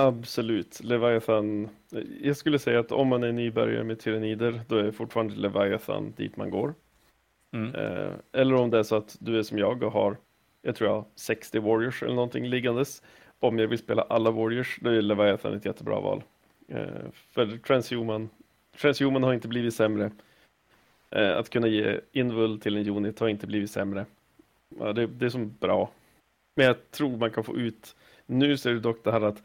[0.00, 1.68] Absolut, Leviathan.
[2.22, 6.36] Jag skulle säga att om man är nybörjare med tyrannider, då är fortfarande Leviathan dit
[6.36, 6.74] man går.
[7.52, 7.74] Mm.
[7.74, 10.16] Eh, eller om det är så att du är som jag och har,
[10.62, 13.02] jag tror jag har 60 warriors eller någonting liggandes.
[13.40, 16.22] Om jag vill spela alla warriors, då är Leviathan ett jättebra val.
[16.68, 18.28] Eh, för Transhuman,
[18.76, 20.10] Transhuman har inte blivit sämre.
[21.10, 24.06] Eh, att kunna ge invul till en unit har inte blivit sämre.
[24.78, 25.90] Ja, det, det är som bra.
[26.56, 29.42] Men jag tror man kan få ut, nu ser du dock det här att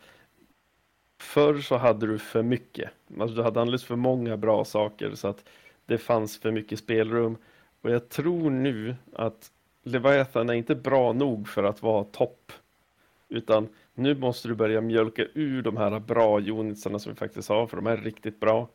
[1.23, 2.91] Förr så hade du för mycket.
[3.19, 5.45] Alltså du hade alldeles för många bra saker så att
[5.85, 7.37] det fanns för mycket spelrum.
[7.81, 9.51] Och jag tror nu att
[9.83, 12.51] Leviathan är inte bra nog för att vara topp.
[13.29, 17.67] Utan nu måste du börja mjölka ur de här bra unitsarna som vi faktiskt har,
[17.67, 18.69] för de är riktigt bra.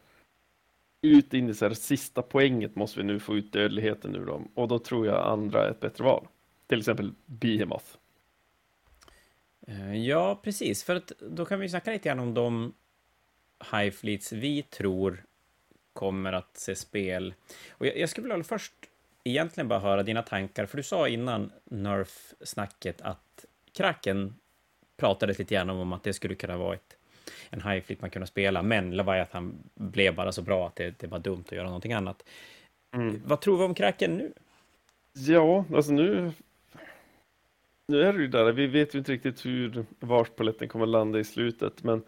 [1.02, 4.48] Ut in i så här, sista poänget måste vi nu få ut dödligheten ur dem.
[4.54, 6.26] Och då tror jag andra är ett bättre val.
[6.66, 7.97] Till exempel Behemoth.
[9.68, 10.84] Eh, ja, precis.
[10.84, 12.74] För att då kan vi snacka lite grann om de
[13.72, 15.24] High Fleets vi tror
[15.92, 17.34] kommer att se spel.
[17.70, 18.72] Och jag, jag skulle vilja först
[19.24, 24.34] egentligen bara höra dina tankar, för du sa innan Nerf-snacket att Kraken
[24.96, 26.96] pratades lite grann om att det skulle kunna vara ett,
[27.50, 31.06] en High Fleet man kunde spela, men Leviathan blev bara så bra att det, det
[31.06, 32.24] var dumt att göra någonting annat.
[32.94, 33.22] Mm.
[33.26, 34.32] Vad tror vi om Kraken nu?
[35.12, 36.32] Ja, alltså nu
[37.88, 41.18] nu är det ju där, vi vet ju inte riktigt hur vart paletten kommer landa
[41.18, 42.02] i slutet, men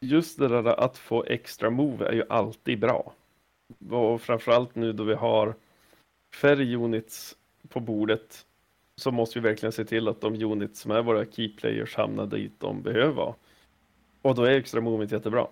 [0.00, 3.14] just det där att få extra move är ju alltid bra.
[3.90, 5.54] Och framförallt nu då vi har
[6.34, 7.36] färre units
[7.68, 8.46] på bordet
[8.96, 12.26] så måste vi verkligen se till att de units som är våra key players hamnar
[12.26, 13.34] dit de behöver vara.
[14.22, 15.46] Och då är extra movement jättebra.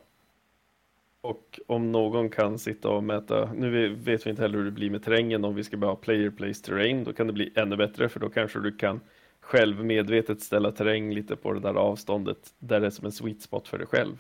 [1.22, 4.90] Och om någon kan sitta och mäta, nu vet vi inte heller hur det blir
[4.90, 7.76] med terrängen om vi ska bara ha player place terrain, då kan det bli ännu
[7.76, 9.00] bättre för då kanske du kan
[9.40, 13.42] själv medvetet ställa terräng lite på det där avståndet där det är som en sweet
[13.42, 14.18] spot för dig själv.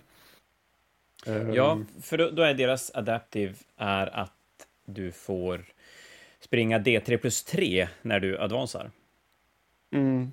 [1.54, 1.86] Ja, ehm.
[2.02, 4.32] för då, då är deras adaptive är att
[4.84, 5.64] du får
[6.40, 8.90] springa D3 plus 3 när du advansar.
[9.90, 10.32] Mm.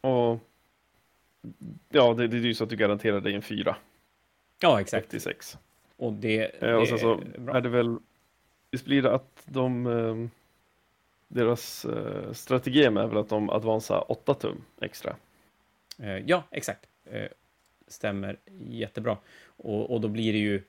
[0.00, 0.40] Och
[1.88, 3.76] ja, det, det är ju så att du garanterar dig en 4.
[4.60, 5.06] Ja, exakt.
[5.06, 5.58] 86.
[5.96, 7.98] Och det, det och sen så är, är det väl
[8.70, 10.28] Visst blir det att de eh,
[11.28, 15.16] deras eh, strategi är väl att de advansar 8 tum extra?
[15.98, 16.86] Eh, ja, exakt.
[17.04, 17.28] Eh,
[17.86, 18.38] stämmer
[18.68, 19.16] jättebra.
[19.46, 20.62] Och, och då blir det ju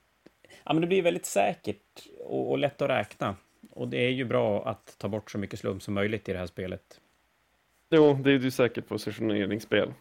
[0.63, 3.35] ja, men det blir väldigt säkert och, och, lätt att räkna.
[3.71, 6.39] Och det är ju bra att ta bort så mycket slum som möjligt i det
[6.39, 6.99] här spelet.
[7.89, 9.93] Jo, det är ju säkert positioneringsspel.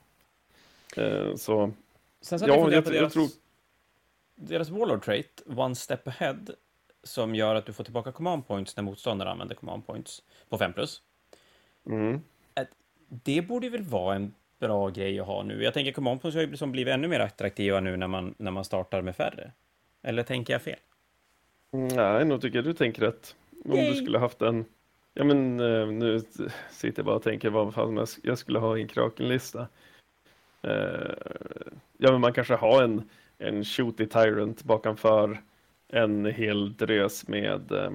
[0.97, 1.73] Eh, så...
[2.21, 3.29] Sen så ja, jag, jag, deras, jag tror...
[4.37, 6.41] Deras Warlord trait, One Step Ahead,
[7.03, 10.73] som gör att du får tillbaka command points när motståndare använder command points på 5
[10.73, 11.03] plus.
[11.87, 12.21] Mm.
[13.09, 15.63] Det borde väl vara en bra grej att ha nu.
[15.63, 18.51] Jag tänker command points har ju liksom blivit ännu mer attraktiva nu när man, när
[18.51, 19.53] man startar med färre.
[20.03, 20.79] Eller tänker jag fel?
[21.71, 23.35] Nej, nog tycker jag du tänker rätt.
[23.65, 23.91] Om Yay.
[23.91, 24.65] du skulle haft en...
[25.15, 26.21] Ja, men eh, nu
[26.71, 29.69] sitter jag bara och tänker vad fan jag skulle ha i en krakenlista.
[30.67, 31.13] Uh,
[31.99, 35.43] ja, men man kanske har en, en shooty tyrant bakanför
[35.89, 37.91] en hel drös med eh,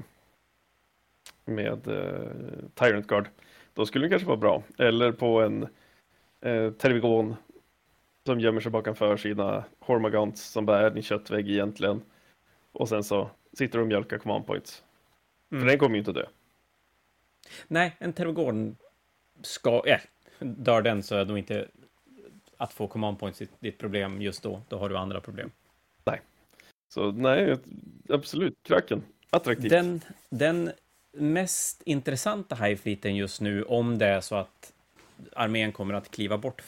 [1.45, 3.29] med uh, Tyrant Guard.
[3.73, 4.63] Då skulle det kanske vara bra.
[4.77, 5.63] Eller på en
[6.45, 7.35] uh, Tervigon
[8.25, 12.01] som gömmer sig bakom sina Hormagants som bara är din köttvägg egentligen.
[12.71, 14.83] Och sen så sitter de och mjölkar command points.
[15.51, 15.61] Mm.
[15.61, 16.25] För den kommer ju inte dö.
[17.67, 18.75] Nej, en Tervigon
[19.41, 19.83] ska...
[19.85, 19.99] Äh,
[20.39, 21.67] dör den så är nog inte
[22.61, 24.61] att få command points ditt problem just då.
[24.69, 25.51] Då har du andra problem.
[26.03, 26.21] Nej.
[26.93, 27.57] Så nej,
[28.09, 28.53] absolut.
[28.63, 29.03] Kraken.
[29.29, 29.69] Attraktivt.
[29.69, 30.71] Den, den
[31.11, 34.73] mest intressanta highfleeten just nu, om det är så att
[35.33, 36.61] armén kommer att kliva bort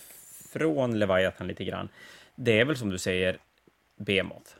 [0.54, 1.90] från Leviathan lite grann,
[2.36, 3.38] det är väl som du säger
[3.96, 4.52] Behemoth?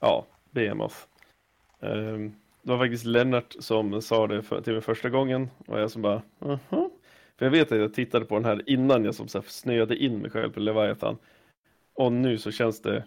[0.00, 0.96] Ja, Behemoth.
[1.80, 5.90] Um, det var faktiskt Lennart som sa det för, till mig första gången och jag
[5.90, 6.90] som bara, uh -huh.
[7.38, 10.18] För jag vet att jag tittade på den här innan jag som så snöade in
[10.18, 11.18] mig själv på Leviathan.
[11.94, 13.04] Och nu så känns det,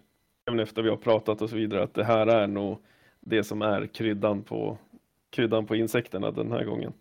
[0.47, 2.77] även efter vi har pratat och så vidare, att det här är nog
[3.19, 4.77] det som är kryddan på,
[5.29, 6.93] kryddan på insekterna den här gången.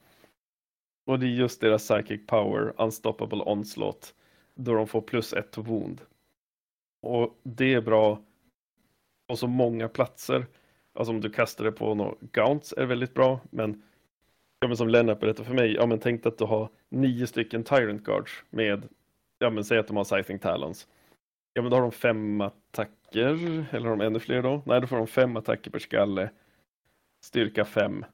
[1.07, 4.15] Och det är just deras psychic power, unstoppable onslaught
[4.55, 6.01] då de får plus ett wound.
[7.03, 8.21] Och det är bra
[9.29, 10.47] på så många platser.
[10.95, 13.83] Alltså om du kastar det på några gaunts är det väldigt bra, men,
[14.65, 17.65] ja, men som Lennart berättade för mig, ja men tänk att du har nio stycken
[17.65, 18.89] Tyrant Guards med,
[19.39, 20.89] ja men säg att de har Scything Talons.
[21.53, 24.63] Ja men då har de fem attacker, eller har de ännu fler då?
[24.67, 26.31] Nej, då får de fem attacker per skalle,
[27.25, 28.05] styrka fem.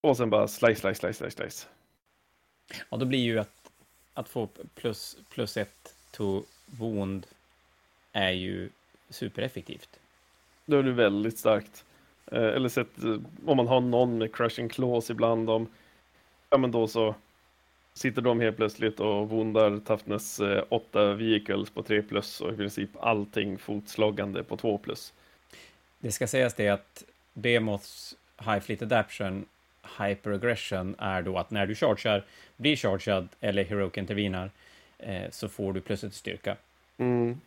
[0.00, 1.68] Och sen bara slice, slice, slice, slice, slice.
[2.90, 3.70] Ja, då blir ju att
[4.14, 7.26] att få plus, plus ett to wound
[8.12, 8.68] är ju
[9.08, 10.00] supereffektivt.
[10.64, 11.84] Då är det väldigt starkt.
[12.32, 15.68] Eh, eller sett, eh, om man har någon med crushing claws ibland, om,
[16.50, 17.14] ja men då så
[17.94, 19.80] sitter de helt plötsligt och vondar
[20.68, 25.12] 8 eh, vehicles på 3 plus och i princip allting fotslagande på 2 plus.
[25.98, 29.46] Det ska sägas det att Bemoths High Fleet Adaption
[29.98, 32.24] hyperaggression är då att när du chargear,
[32.56, 34.50] blir chargead eller heroic intervenar
[34.98, 36.56] eh, så får du ett styrka.
[36.98, 37.40] Mm.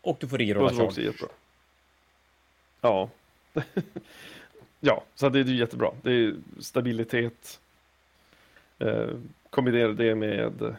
[0.00, 1.12] Och du får rerolla charge.
[2.80, 3.10] Ja.
[4.80, 5.92] ja, så det är ju jättebra.
[6.02, 7.60] Det är stabilitet.
[8.78, 9.08] Eh,
[9.50, 10.76] kombinera det med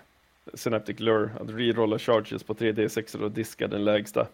[0.54, 4.28] Synaptic Lure, att rerolla charges på 3D6 och diska den lägsta.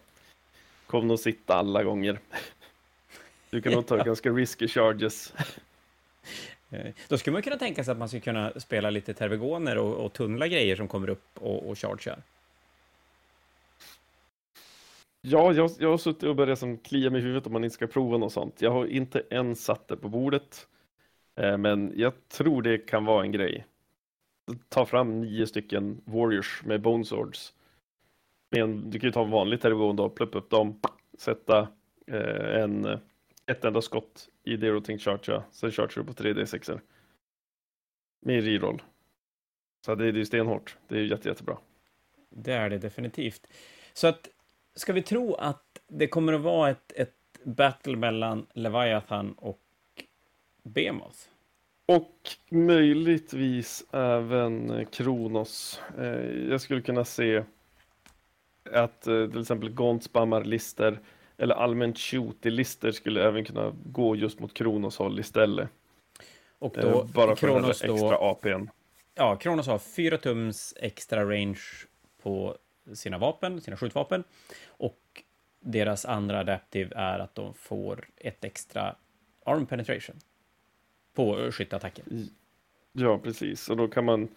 [0.86, 2.18] Kommer nog sitta alla gånger.
[3.50, 5.32] Du kan nog ta ganska risky charges.
[6.70, 10.04] Eh, då skulle man kunna tänka sig att man skulle kunna spela lite tervegoner och,
[10.04, 12.22] och tunnla grejer som kommer upp och, och chargear.
[15.28, 17.74] Ja, jag, jag har suttit och börjat som klia mig i huvudet om man inte
[17.74, 18.62] ska prova något sånt.
[18.62, 20.68] Jag har inte än satt det på bordet,
[21.36, 23.66] eh, men jag tror det kan vara en grej.
[24.68, 27.54] Ta fram nio stycken Warriors med Bone Swords.
[28.84, 30.80] Du kan ju ta en vanlig tervegon då, pluppa upp dem,
[31.18, 31.68] sätta
[32.06, 32.98] eh, en
[33.46, 35.02] ett enda skott i det du tänkt.
[35.02, 36.80] Sen charge du på 3D6.
[38.20, 38.82] Med reroll.
[39.86, 40.76] Så det är ju stenhårt.
[40.88, 41.58] Det är ju jätte, jättebra.
[42.30, 43.46] Det är det definitivt.
[43.92, 44.28] Så att,
[44.76, 49.60] ska vi tro att det kommer att vara ett, ett battle mellan Leviathan och
[50.62, 51.18] Bemoth?
[51.86, 55.80] Och möjligtvis även Kronos.
[55.98, 57.44] Eh, jag skulle kunna se
[58.72, 61.00] att eh, till exempel spammar lister
[61.38, 65.68] eller allmänt shooty-lister skulle även kunna gå just mot Kronos håll istället.
[66.58, 68.68] Och då, eh, bara för Kronos den extra då, APn.
[69.14, 71.60] Ja, Kronos har 4 tums extra range
[72.22, 72.56] på
[72.94, 74.24] sina vapen, sina skjutvapen.
[75.68, 78.96] Deras andra adaptive är att de får ett extra
[79.44, 80.16] arm penetration
[81.14, 82.28] på eh, skytteattacken.
[82.92, 83.68] Ja, precis.
[83.68, 84.28] Och då kan man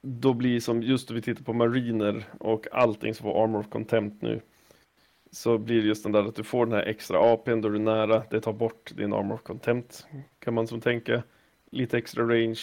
[0.00, 3.68] då blir som just när vi tittar på mariner och allting som får armor of
[3.68, 4.40] contempt nu
[5.30, 7.76] så blir det just den där att du får den här extra APn då du
[7.76, 8.24] är nära.
[8.30, 10.06] Det tar bort din armor of contempt
[10.38, 11.22] kan man som tänka.
[11.70, 12.60] Lite extra range.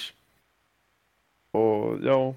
[1.52, 2.36] Och ja.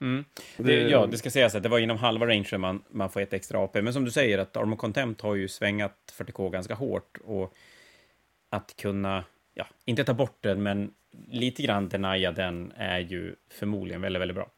[0.00, 0.24] Mm.
[0.56, 3.32] Det, ja, det ska sägas att det var inom halva range man, man får ett
[3.32, 3.82] extra AP.
[3.82, 7.18] Men som du säger, att Armor Contempt har ju svängat 40K ganska hårt.
[7.24, 7.54] Och
[8.50, 10.90] att kunna, ja, inte ta bort den, men
[11.28, 14.50] lite grann denia den är ju förmodligen väldigt, väldigt bra.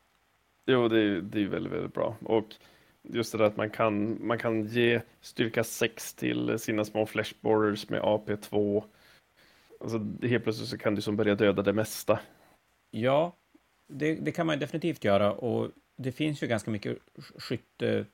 [0.66, 2.16] Jo, det är, det är väldigt, väldigt bra.
[2.24, 2.54] Och
[3.02, 7.88] just det där att man kan, man kan ge styrka 6 till sina små flashborers
[7.88, 8.84] med AP2.
[9.80, 12.20] Alltså, helt plötsligt så kan du som börja döda det mesta.
[12.90, 13.36] Ja,
[13.88, 16.98] det, det kan man definitivt göra och det finns ju ganska mycket
[17.38, 18.06] skytte...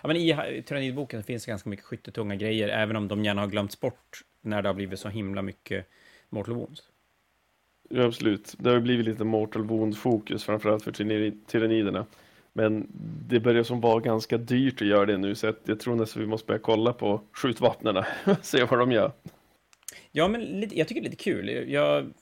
[0.00, 3.48] Ja, men I Tyrannidboken finns det ganska mycket skyttetunga grejer, även om de gärna har
[3.48, 5.86] glömts bort när det har blivit så himla mycket
[6.28, 6.82] Mortal Wounds.
[7.88, 8.54] Ja, absolut.
[8.58, 10.92] Det har blivit lite Mortal Wound-fokus, framförallt för
[11.46, 12.06] tyranniderna.
[12.52, 12.86] Men
[13.28, 16.28] det börjar som vara ganska dyrt att göra det nu, så jag tror nästan vi
[16.28, 18.04] måste börja kolla på skjutvapnen och
[18.42, 19.12] se vad de gör.
[20.12, 21.70] Ja, men jag tycker det är lite kul.
[21.72, 22.12] Jag...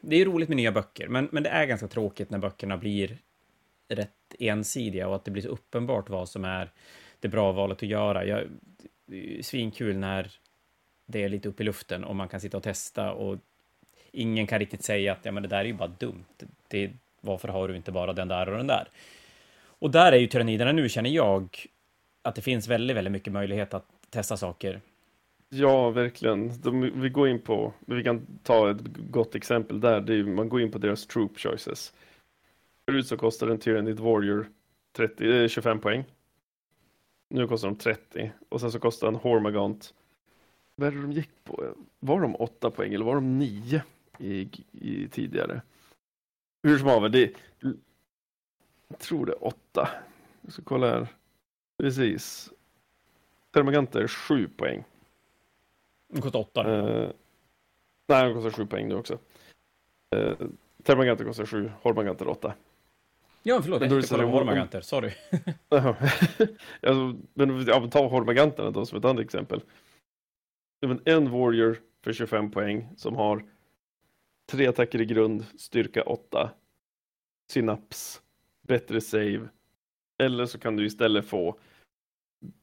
[0.00, 3.18] Det är roligt med nya böcker, men, men det är ganska tråkigt när böckerna blir
[3.88, 6.70] rätt ensidiga och att det blir så uppenbart vad som är
[7.20, 8.24] det bra valet att göra.
[8.24, 8.44] Jag,
[9.06, 10.30] det är svinkul när
[11.06, 13.38] det är lite upp i luften och man kan sitta och testa och
[14.12, 16.24] ingen kan riktigt säga att ja, men det där är ju bara dumt.
[16.68, 16.90] Det,
[17.20, 18.88] varför har du inte bara den där och den där?
[19.64, 21.66] Och där är ju tyranniderna nu, känner jag,
[22.22, 24.80] att det finns väldigt, väldigt mycket möjlighet att testa saker.
[25.54, 26.60] Ja, verkligen.
[26.60, 30.48] De, vi går in på, vi kan ta ett gott exempel där, det är, man
[30.48, 31.94] går in på deras troop choices.
[32.86, 34.46] Förut så kostade en Tyranid Warrior
[34.96, 36.04] 30, 25 eh, poäng.
[37.30, 39.94] Nu kostar de 30 och sen så kostar en Hormagant
[40.76, 41.74] vad är det de gick på?
[42.00, 43.82] Var de 8 poäng eller var de 9
[44.18, 45.62] i, i tidigare?
[46.62, 47.32] Hur som haver, det
[48.88, 49.88] jag tror det är 8.
[50.40, 51.08] Jag ska kolla här.
[51.78, 52.52] Precis.
[53.50, 54.84] Termagant är 7 poäng.
[56.12, 56.70] Den kostar 8.
[56.70, 57.10] Uh,
[58.08, 59.18] nej, den kostar 7 poäng nu också.
[60.16, 60.34] Uh,
[60.82, 62.54] Termaganter kostar 7, Hormaganter 8.
[63.42, 65.12] Ja, förlåt, jag tänkte kolla på Hormaganter, sorry.
[65.68, 69.62] alltså, men ja, ta Hormaganterna då som ett annat exempel
[71.04, 73.44] en warrior för 25 poäng som har
[74.50, 76.50] tre attacker i grund, styrka 8,
[77.52, 78.22] synaps,
[78.62, 79.48] bättre save.
[80.18, 81.58] Eller så kan du istället få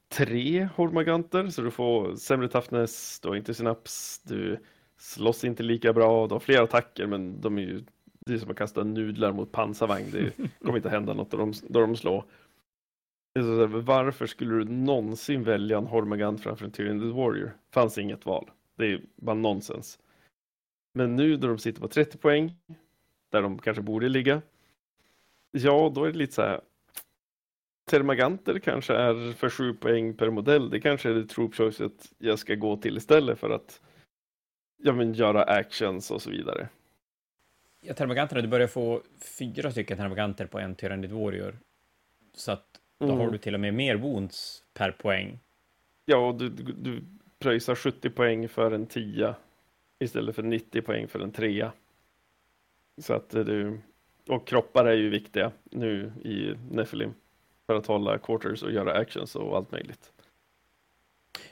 [0.09, 4.57] tre hormaganter så du får sämre toughness, du har inte synaps, du
[4.97, 7.83] slåss inte lika bra, du har fler attacker men de är ju
[8.19, 10.33] det är som att kasta nudlar mot pansarvagn, det
[10.65, 12.25] kommer inte hända något då de, då de slår.
[13.39, 17.57] Så varför skulle du någonsin välja en Hormagant framför en Tyrannid Warrior?
[17.71, 18.51] Fanns inget val.
[18.75, 19.99] Det är bara nonsens.
[20.93, 22.55] Men nu när de sitter på 30 poäng,
[23.29, 24.41] där de kanske borde ligga,
[25.51, 26.61] ja, då är det lite så här.
[27.89, 30.69] Termaganter kanske är för 7 poäng per modell.
[30.69, 33.81] Det kanske är det troop choicet jag ska gå till istället för att
[34.77, 36.67] ja, men, göra actions och så vidare.
[37.81, 39.01] Ja, termaganterna, du börjar få
[39.39, 41.59] fyra stycken termaganter på en Tyrannid Warrior.
[42.33, 42.65] Så att
[42.99, 43.17] då mm.
[43.17, 45.39] har du till och med mer wounds per poäng.
[46.05, 47.03] Ja, och du, du, du
[47.39, 49.35] pröjsar 70 poäng för en 10
[49.99, 51.69] istället för 90 poäng för en 3.
[52.97, 53.79] Så att du,
[54.27, 57.13] och kroppar är ju viktiga nu i Nephilim
[57.69, 60.11] för att hålla quarters och göra actions och allt möjligt.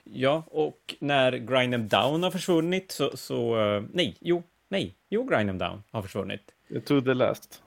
[0.04, 5.24] Ja, och när Grind them down har försvunnit så, så uh, nej, jo, nej, jo,
[5.24, 6.54] Grind them down har försvunnit.
[6.86, 7.64] To the last.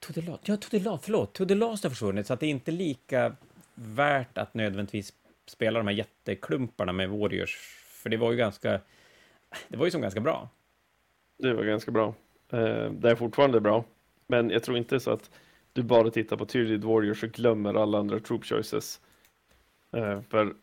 [0.00, 2.40] To the last, ja, to the last, förlåt, to the last har försvunnit, så att
[2.40, 3.36] det är inte lika
[3.74, 5.12] värt att nödvändigtvis
[5.46, 7.56] spela de här jätteklumparna med Warriors,
[8.02, 8.80] för det var ju ganska,
[9.68, 10.48] det var ju som ganska bra.
[11.38, 12.14] Det var ganska bra.
[12.50, 13.84] Eh, det är fortfarande bra,
[14.26, 15.30] men jag tror inte så att
[15.74, 19.00] du bara tittar på Tyrid Warriors och glömmer alla andra troop choices.
[19.92, 20.54] Eh, för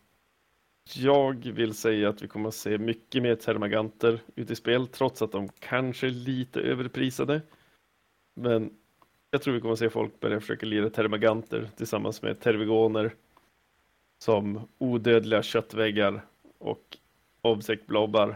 [0.94, 5.22] jag vill säga att vi kommer att se mycket mer termaganter ute i spel, trots
[5.22, 7.42] att de kanske är lite överprisade.
[8.34, 8.70] Men
[9.30, 13.14] jag tror vi kommer att se folk börja försöka lira termaganter tillsammans med tervigoner
[14.18, 16.24] som odödliga köttväggar
[16.58, 16.96] och
[17.42, 18.28] obsec-blobbar.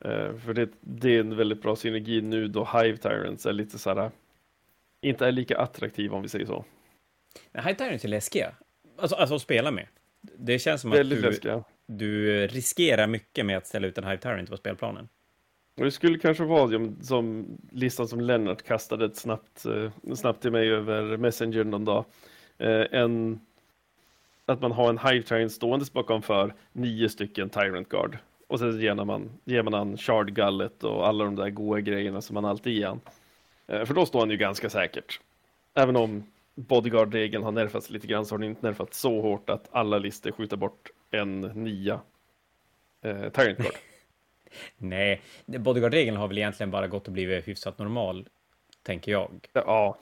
[0.00, 3.78] Eh, för det, det, är en väldigt bra synergi nu då Hive Tyrants är lite
[3.78, 4.10] så här,
[5.00, 6.64] inte är lika attraktiva om vi säger så.
[7.52, 8.54] Men Hive Tyrants är läskiga,
[8.98, 9.86] alltså, alltså att spela med.
[10.20, 14.18] Det känns som väldigt att du, du riskerar mycket med att ställa ut en Hive
[14.18, 15.08] Tyrant på spelplanen.
[15.76, 20.70] Det skulle kanske vara som listan som Lennart kastade ett snabbt, eh, snabbt till mig
[20.70, 22.04] över Messenger någon dag.
[22.58, 23.40] Eh, en,
[24.46, 28.18] att man har en Hive Tyrant ståendes bakom för nio stycken Tyrant Guard.
[28.46, 32.20] Och sen ger man, ger man han Shard Gullet och alla de där goa grejerna
[32.20, 33.00] som man alltid ger han.
[33.66, 35.20] Eh, för då står han ju ganska säkert.
[35.74, 39.68] Även om bodyguard-regeln har nerfats lite grann så har den inte nerfats så hårt att
[39.70, 42.00] alla listor skjuter bort en nia
[43.02, 43.74] eh, Tyrant Guard.
[44.78, 48.28] Nej, bodyguard-regeln har väl egentligen bara gått och blivit hyfsat normal,
[48.82, 49.48] tänker jag.
[49.52, 49.98] Ja.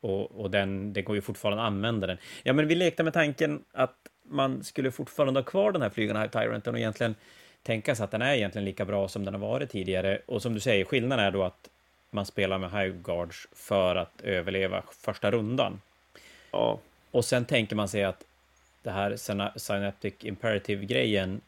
[0.00, 2.18] Och, och den, det går ju fortfarande att använda den.
[2.42, 6.20] Ja, men vi lekte med tanken att man skulle fortfarande ha kvar den här flygarna
[6.20, 7.14] här Tyranten och egentligen
[7.62, 10.20] tänka sig att den är egentligen lika bra som den har varit tidigare.
[10.26, 11.70] Och som du säger, skillnaden är då att
[12.10, 15.80] man spelar med High Guards för att överleva första rundan.
[16.50, 16.78] Ja.
[17.10, 18.24] Och sen tänker man sig att
[18.82, 19.16] det här
[19.58, 21.40] Synaptic Imperative-grejen,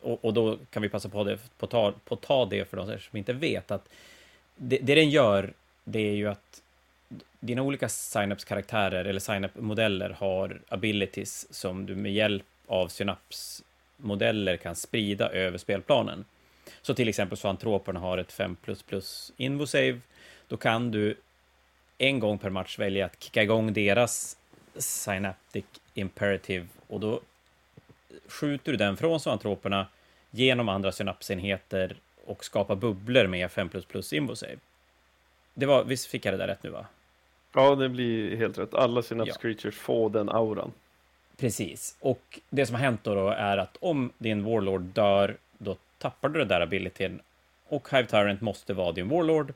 [0.00, 2.98] och, och, då kan vi passa på, det, på, ta, på ta det för de
[2.98, 3.88] som inte vet, att
[4.56, 5.52] det, det den gör,
[5.84, 6.62] det är ju att
[7.40, 15.30] dina olika Synapse-karaktärer eller Synapse-modeller har abilities som du med hjälp av Synaps-modeller kan sprida
[15.30, 16.24] över spelplanen.
[16.82, 18.56] Så till exempel så antroperna har ett 5
[19.36, 20.00] invosave,
[20.48, 21.16] då kan du
[21.98, 24.36] en gång per match välja att kicka igång deras
[24.76, 25.64] Synaptic
[25.94, 27.20] Imperative och då
[28.26, 29.86] skjuter du den från zoantroperna
[30.30, 33.70] genom andra synapsenheter och skapar bubblor med 5
[34.12, 34.56] invosave.
[35.54, 36.86] Det var, visst fick jag det där rätt nu va?
[37.54, 38.74] Ja, det blir helt rätt.
[38.74, 39.70] Alla Synapse ja.
[39.70, 40.72] Får den auran.
[41.36, 45.36] Precis, och det som har hänt då, då är att om din Warlord dör,
[46.02, 47.20] tappar du det där abilityn
[47.68, 49.54] och Hive Tyrant måste vara din Warlord.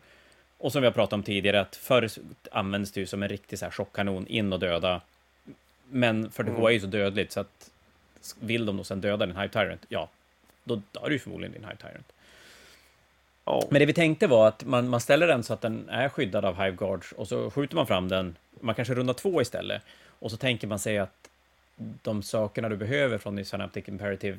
[0.59, 2.09] Och som vi har pratat om tidigare, att förr
[2.51, 5.01] användes det ju som en riktig så här chockkanon, in och döda.
[5.91, 6.65] Men för det mm.
[6.65, 7.71] är ju så dödligt så att
[8.41, 10.09] vill de då sen döda din Hive Tyrant, ja,
[10.65, 12.13] då dör ju förmodligen din Hive Tyrant.
[13.45, 13.63] Ja.
[13.71, 16.45] Men det vi tänkte var att man, man ställer den så att den är skyddad
[16.45, 19.83] av Hive Guards och så skjuter man fram den, man kanske rundar två istället.
[20.19, 21.29] Och så tänker man sig att
[21.77, 24.39] de sakerna du behöver från din Synaptic Imperative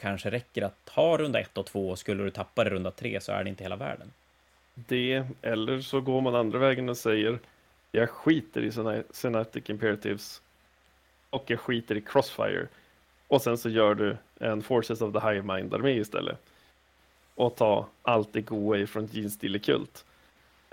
[0.00, 3.20] kanske räcker att ha runda ett och två och skulle du tappa det runda tre
[3.20, 4.12] så är det inte hela världen.
[4.74, 7.38] Det, eller så går man andra vägen och säger
[7.92, 10.42] jag skiter i Synaptic Imperatives
[11.30, 12.66] och jag skiter i Crossfire.
[13.28, 16.38] Och sen så gör du en Forces of the High Mind-armé istället.
[17.34, 20.04] Och tar allt det goa ifrån Jeans Kult.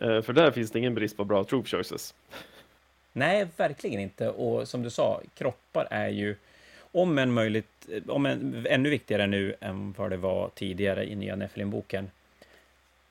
[0.01, 2.13] Uh, för där finns det ingen brist på bra troop choices.
[3.13, 4.29] Nej, verkligen inte.
[4.29, 6.35] Och som du sa, kroppar är ju
[6.95, 11.35] om än möjligt, om en, ännu viktigare nu än vad det var tidigare i nya
[11.35, 12.09] Nephilim-boken.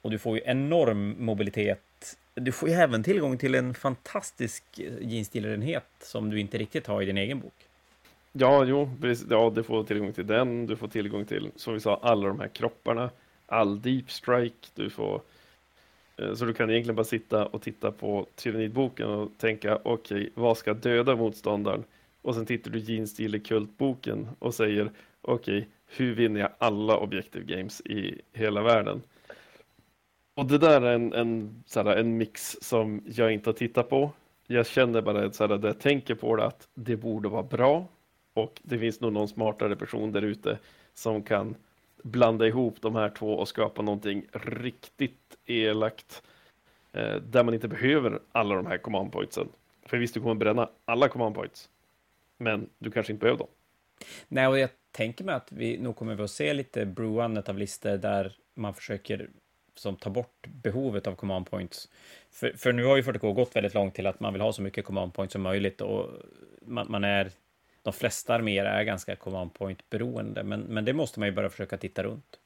[0.02, 2.16] Och du får ju enorm mobilitet.
[2.34, 7.02] Du får ju även tillgång till en fantastisk eh, jeansstilenhet som du inte riktigt har
[7.02, 7.54] i din egen bok.
[8.32, 8.90] Ja, jo,
[9.30, 10.66] ja, du får tillgång till den.
[10.66, 13.10] Du får tillgång till, som vi sa, alla de här kropparna.
[13.46, 14.68] All deep strike.
[14.74, 15.20] Du får
[16.16, 20.30] eh, så du kan egentligen bara sitta och titta på Tyrannidboken och tänka okej, okay,
[20.34, 21.84] vad ska döda motståndaren?
[22.24, 26.98] Och sen tittar du Jeans i kultboken och säger okej, okay, hur vinner jag alla
[26.98, 29.02] objective games i hela världen?
[30.34, 34.10] Och det där är en, en, såhär, en mix som jag inte har tittat på.
[34.46, 37.86] Jag känner bara att såhär, jag tänker på det att det borde vara bra
[38.34, 40.58] och det finns nog någon smartare person där ute
[40.94, 41.54] som kan
[42.02, 46.22] blanda ihop de här två och skapa någonting riktigt elakt
[46.92, 49.48] eh, där man inte behöver alla de här command pointsen.
[49.86, 51.70] För visst, du kommer bränna alla command points
[52.44, 53.48] men du kanske inte behöver dem.
[54.28, 57.96] Nej, och jag tänker mig att vi nog kommer att se lite bruandet av listor
[57.96, 59.30] där man försöker
[59.74, 61.88] som tar bort behovet av command points.
[62.30, 64.62] För, för nu har ju 40K gått väldigt långt till att man vill ha så
[64.62, 66.10] mycket command points som möjligt och
[66.60, 67.30] man, man är
[67.82, 71.50] de flesta arméer är ganska command point beroende, men, men det måste man ju börja
[71.50, 72.38] försöka titta runt.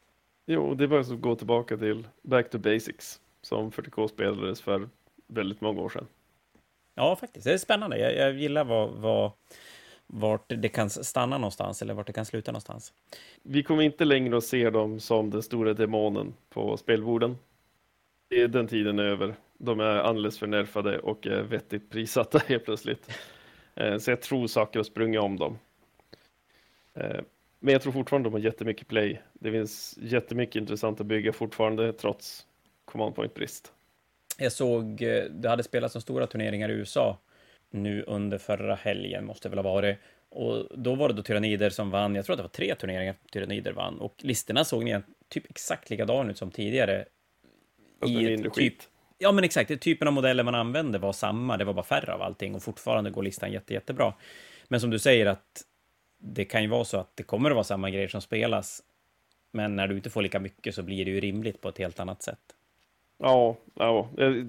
[0.46, 4.88] Jo, det är bara att gå tillbaka till back to basics som 40K spelades för
[5.26, 6.06] väldigt många år sedan.
[6.94, 7.44] Ja, faktiskt.
[7.44, 7.98] Det är spännande.
[7.98, 9.32] Jag, jag gillar vad, vad
[10.08, 12.92] vart det kan stanna någonstans eller vart det kan sluta någonstans.
[13.42, 17.38] Vi kommer inte längre att se dem som den stora demonen på spelborden.
[18.48, 19.34] Den tiden är över.
[19.58, 23.10] De är alldeles för nerfade och är vettigt prissatta helt plötsligt.
[23.74, 25.58] Eh, så jag tror saker har sprungit om dem.
[26.94, 27.20] Eh,
[27.60, 29.22] men jag tror fortfarande de har jättemycket play.
[29.32, 32.46] Det finns jättemycket intressant att bygga fortfarande trots
[32.84, 33.72] command point-brist.
[34.38, 37.18] Jag såg, eh, det hade spelats som stora turneringar i USA
[37.70, 39.98] nu under förra helgen, måste det väl ha varit.
[40.30, 42.14] Och då var det då Tyrannider som vann.
[42.14, 43.98] Jag tror att det var tre turneringar Tyrannider vann.
[44.00, 47.04] Och listorna såg ni typ exakt likadana ut som tidigare.
[48.06, 48.88] I mindre typ, skit.
[49.18, 49.80] Ja, men exakt.
[49.80, 51.56] Typen av modeller man använde var samma.
[51.56, 54.14] Det var bara färre av allting och fortfarande går listan jätte, jättebra.
[54.68, 55.64] Men som du säger att
[56.18, 58.82] det kan ju vara så att det kommer att vara samma grejer som spelas.
[59.50, 62.00] Men när du inte får lika mycket så blir det ju rimligt på ett helt
[62.00, 62.38] annat sätt.
[63.18, 64.08] Ja, ja.
[64.16, 64.46] Jag,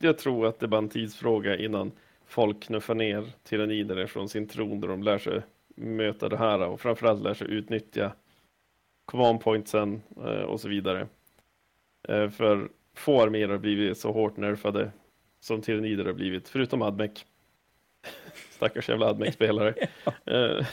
[0.00, 1.92] jag tror att det är bara en tidsfråga innan
[2.32, 5.42] folk knuffar ner tyrannider från sin tron där de lär sig
[5.76, 8.12] möta det här och framförallt lär sig utnyttja
[9.04, 11.06] command pointsen eh, och så vidare.
[12.08, 14.92] Eh, för få arméer har blivit så hårt nerfade
[15.40, 17.24] som tyrannider har blivit, förutom Admec.
[18.50, 19.74] stackars jävla Admec-spelare.
[20.04, 20.12] ja.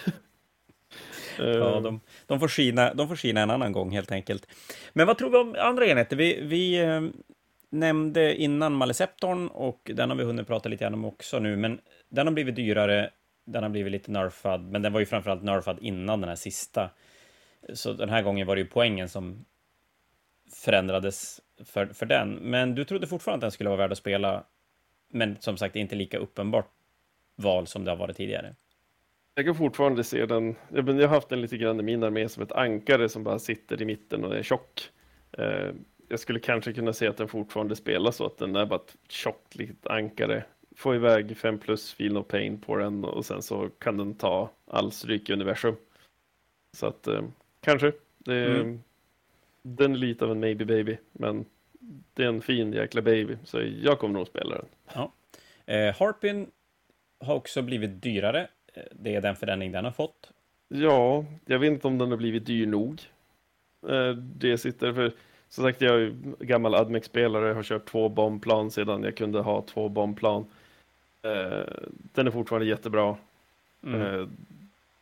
[1.38, 4.47] ja, de, de, får skina, de får skina en annan gång helt enkelt.
[4.93, 6.16] Men vad tror vi om andra enheter?
[6.16, 7.01] Vi, vi eh,
[7.70, 11.82] nämnde innan Maleceptorn och den har vi hunnit prata lite grann om också nu, men
[12.09, 13.09] den har blivit dyrare,
[13.45, 16.89] den har blivit lite nerfad, men den var ju framförallt nerfad innan den här sista.
[17.74, 19.45] Så den här gången var det ju poängen som
[20.53, 22.34] förändrades för, för den.
[22.34, 24.43] Men du trodde fortfarande att den skulle vara värd att spela,
[25.09, 26.72] men som sagt inte lika uppenbart
[27.36, 28.55] val som det har varit tidigare.
[29.36, 30.55] Jag kan fortfarande se den.
[30.70, 33.82] Jag har haft den lite grann i min armé som ett ankare som bara sitter
[33.82, 34.89] i mitten och är tjock.
[35.32, 35.70] Eh,
[36.10, 38.95] jag skulle kanske kunna se att den fortfarande spelar så att den är bara ett
[39.07, 40.43] tjockt litet ankare.
[40.76, 44.49] Få iväg 5 plus feel no pain på den och sen så kan den ta
[44.68, 45.76] all stryk i universum.
[46.78, 47.22] Så att eh,
[47.62, 47.91] kanske.
[48.18, 48.80] Det, mm.
[49.62, 51.45] Den är lite av en maybe baby, men
[52.14, 54.66] det är en fin jäkla baby, så jag kommer nog spela den.
[54.93, 55.12] Ja.
[55.66, 56.51] Eh, Harpin
[57.20, 58.47] har också blivit dyrare.
[58.74, 60.32] Eh, det är den förändring den har fått.
[60.68, 63.01] Ja, jag vet inte om den har blivit dyr nog.
[63.89, 65.14] Eh, det sitter för,
[65.50, 69.89] som sagt, jag är gammal Admex-spelare, har kört två bombplan sedan jag kunde ha två
[69.89, 70.45] bombplan.
[71.22, 71.74] Eh,
[72.14, 73.18] den är fortfarande jättebra.
[73.84, 74.30] Mm.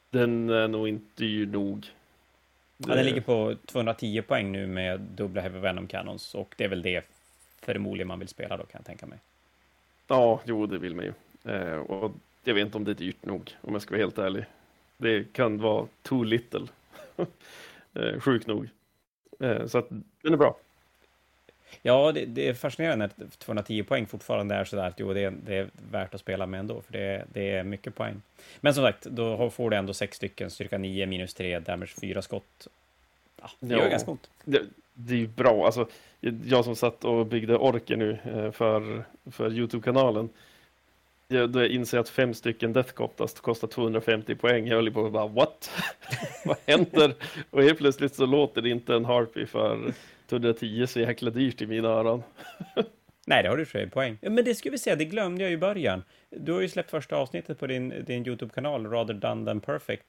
[0.09, 1.87] Den är nog inte dyr nog.
[2.77, 6.67] Ja, den ligger på 210 poäng nu med dubbla Heavy Venom Cannons och det är
[6.67, 7.05] väl det
[7.61, 9.19] förmodligen man vill spela då kan jag tänka mig.
[10.07, 11.13] Ja, jo, det vill man ju.
[11.53, 12.11] Eh, och
[12.43, 14.45] jag vet inte om det är dyrt nog, om jag ska vara helt ärlig.
[14.97, 16.67] Det kan vara too little.
[17.93, 18.69] eh, sjukt nog.
[19.39, 19.89] Eh, så att
[20.21, 20.57] den är bra.
[21.81, 25.33] Ja, det, det, är fascinerande att 210 poäng fortfarande är sådär att jo, det är,
[25.45, 28.21] det är värt att spela med ändå, för det, det är mycket poäng.
[28.59, 32.21] Men som sagt, då får du ändå sex stycken, styrka 9, minus 3, damage 4
[32.21, 32.67] skott.
[33.41, 34.29] Ja, det gör ja, ganska ont.
[34.43, 34.61] Det,
[34.93, 35.87] det är ju bra, alltså
[36.45, 40.29] jag som satt och byggde orker nu eh, för, för Youtube-kanalen,
[41.27, 44.67] jag, då jag inser att fem stycken Death Coptast kostar 250 poäng.
[44.67, 45.71] Jag höll på att bara what?
[46.45, 47.15] Vad händer?
[47.49, 49.93] Och helt plötsligt så låter det inte en Harpy för
[50.29, 52.23] 110 så jäkla dyrt i mina öron.
[53.27, 54.17] Nej, det har du för poäng.
[54.21, 56.03] Men det skulle vi säga, det glömde jag i början.
[56.29, 60.05] Du har ju släppt första avsnittet på din, din YouTube-kanal, Rather Done Than Perfect.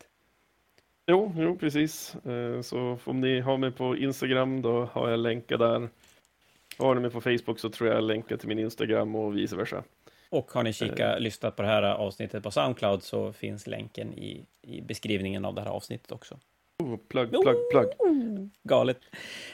[1.07, 2.15] Jo, jo, precis.
[2.15, 5.89] Eh, så om ni har mig på Instagram, då har jag länkar där.
[6.79, 9.85] Har ni mig på Facebook så tror jag länkar till min Instagram och vice versa.
[10.31, 11.21] Och har ni kika, eh.
[11.21, 15.61] lyssnat på det här avsnittet på Soundcloud så finns länken i, i beskrivningen av det
[15.61, 16.39] här avsnittet också.
[16.83, 17.89] Oh, plugg, plugg, plugg.
[18.63, 18.99] Galet.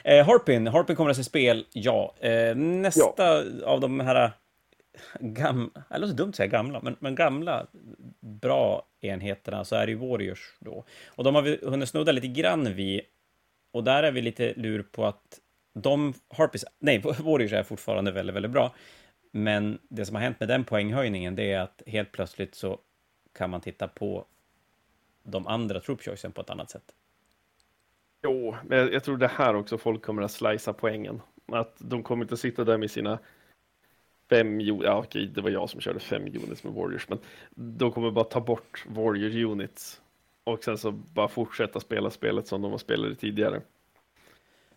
[0.05, 2.15] Eh, Harpin, Harpin kommer att se spel, ja.
[2.21, 3.67] Eh, nästa ja.
[3.67, 4.33] av de här
[5.21, 7.67] gamla, det låter dumt att säga gamla, men, men gamla
[8.21, 10.85] bra enheterna så är det ju Warriors då.
[11.07, 13.01] Och de har vi hunnit snudda lite grann vid,
[13.73, 15.41] och där är vi lite lur på att
[15.75, 18.75] de, Harpis, nej, Warriors är fortfarande väldigt, väldigt bra.
[19.37, 22.79] Men det som har hänt med den poänghöjningen, det är att helt plötsligt så
[23.33, 24.25] kan man titta på
[25.23, 26.95] de andra troop choicen på ett annat sätt.
[28.23, 31.21] Jo, men jag tror det här också folk kommer att slicea poängen.
[31.47, 33.19] Att de kommer inte sitta där med sina
[34.31, 37.19] fem units, ja okej, det var jag som körde fem units med Warriors, men
[37.55, 40.01] de kommer bara ta bort Warrior units
[40.45, 43.61] och sen så bara fortsätta spela spelet som de har spelat tidigare.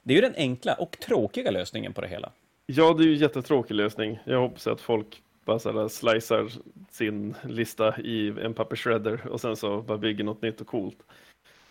[0.04, 2.32] Det är ju den enkla och tråkiga lösningen på det hela.
[2.70, 4.20] Ja, det är ju en jättetråkig lösning.
[4.24, 6.52] Jag hoppas att folk bara så slicear
[6.92, 10.98] sin lista i en pappersshredder och sen så bara bygger något nytt och coolt.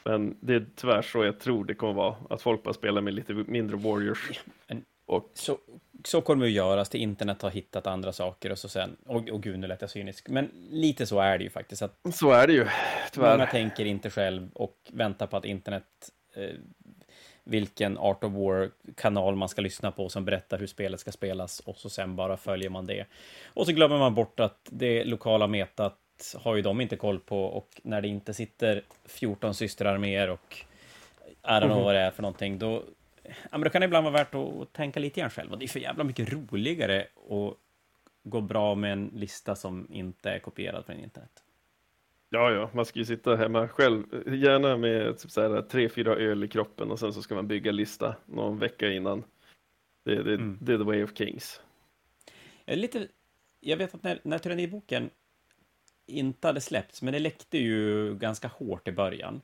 [0.05, 3.14] Men det är tyvärr så jag tror det kommer vara, att folk bara spelar med
[3.14, 4.40] lite mindre warriors.
[5.07, 5.30] Och...
[5.34, 5.59] Så,
[6.05, 9.28] så kommer det att göras till internet har hittat andra saker och så sen, och,
[9.28, 11.82] och gud nu lät jag cynisk, men lite så är det ju faktiskt.
[11.82, 12.66] Att så är det ju,
[13.12, 13.38] tyvärr.
[13.38, 15.84] Många tänker inte själv och väntar på att internet
[16.34, 16.55] eh,
[17.47, 21.76] vilken Art of War-kanal man ska lyssna på som berättar hur spelet ska spelas och
[21.76, 23.07] så sen bara följer man det.
[23.47, 25.99] Och så glömmer man bort att det lokala metat
[26.34, 30.57] har ju de inte koll på och när det inte sitter 14 systerarméer och
[31.28, 32.82] I don't know vad det är för någonting, då,
[33.22, 35.53] ja, men då kan det ibland vara värt att tänka lite grann själv.
[35.53, 37.57] Och det är för jävla mycket roligare att
[38.24, 41.42] gå bra med en lista som inte är kopierad från internet.
[42.30, 44.04] Ja, ja, man ska ju sitta hemma själv,
[44.34, 47.48] gärna med typ så här, tre, fyra öl i kroppen och sen så ska man
[47.48, 49.24] bygga lista någon vecka innan.
[50.04, 50.58] Det, det, mm.
[50.60, 51.60] det är the way of kings.
[52.64, 53.08] Jag, lite,
[53.60, 55.10] jag vet att när, när tyranniboken
[56.06, 59.40] inte hade släppts, men det läckte ju ganska hårt i början,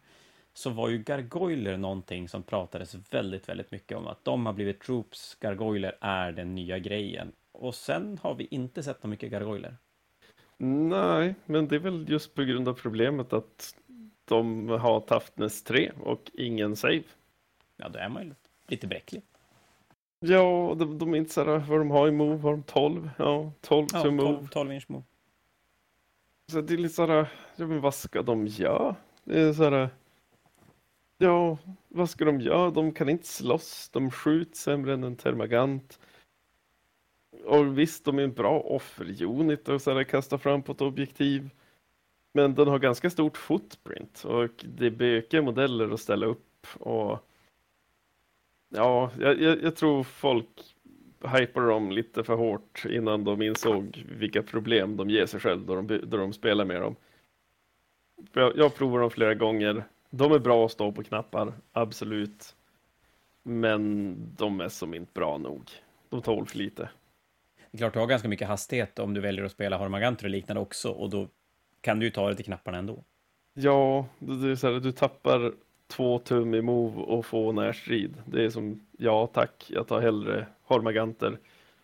[0.54, 4.06] så var ju gargoyler någonting som pratades väldigt, väldigt mycket om.
[4.06, 7.32] Att de har blivit troops, gargoyler är den nya grejen.
[7.52, 9.76] Och sen har vi inte sett så mycket gargoyler.
[10.64, 13.76] Nej, men det är väl just på grund av problemet att
[14.24, 17.02] de har toughness 3 och ingen save.
[17.76, 18.34] Ja, då är man ju
[18.66, 19.22] lite bräcklig.
[20.20, 23.10] Ja, de, de är inte så här, vad de har i move, har de 12?
[23.18, 24.36] Ja, 12 ja, till move.
[24.36, 25.04] 12, 12 inch move.
[26.52, 28.96] Så det är lite såhär, ja men vad ska de göra?
[29.24, 29.90] Det är såhär,
[31.18, 31.58] ja,
[31.88, 32.70] vad ska de göra?
[32.70, 35.98] De kan inte slåss, de skjuter sämre än en termagant.
[37.44, 41.50] Och visst, de är en bra offer-unit och sådär kasta fram på ett objektiv.
[42.32, 47.28] Men den har ganska stort footprint och det är bökiga modeller att ställa upp och
[48.68, 50.48] ja, jag, jag, jag tror folk
[51.24, 55.74] hypar dem lite för hårt innan de insåg vilka problem de ger sig själv då
[55.74, 56.96] de, då de spelar med dem.
[58.32, 59.84] Jag, jag provar dem flera gånger.
[60.10, 62.56] De är bra att stå på knappar, absolut.
[63.42, 65.70] Men de är som inte bra nog.
[66.08, 66.88] De tål för lite.
[67.72, 70.30] Det är klart, du har ganska mycket hastighet om du väljer att spela Hormaganter och
[70.30, 71.28] liknande också, och då
[71.80, 73.04] kan du ju ta det till knapparna ändå.
[73.54, 75.52] Ja, det är så här, du tappar
[75.86, 78.14] två tum i move och få närstrid.
[78.26, 81.38] Det är som, ja tack, jag tar hellre Hormaganter.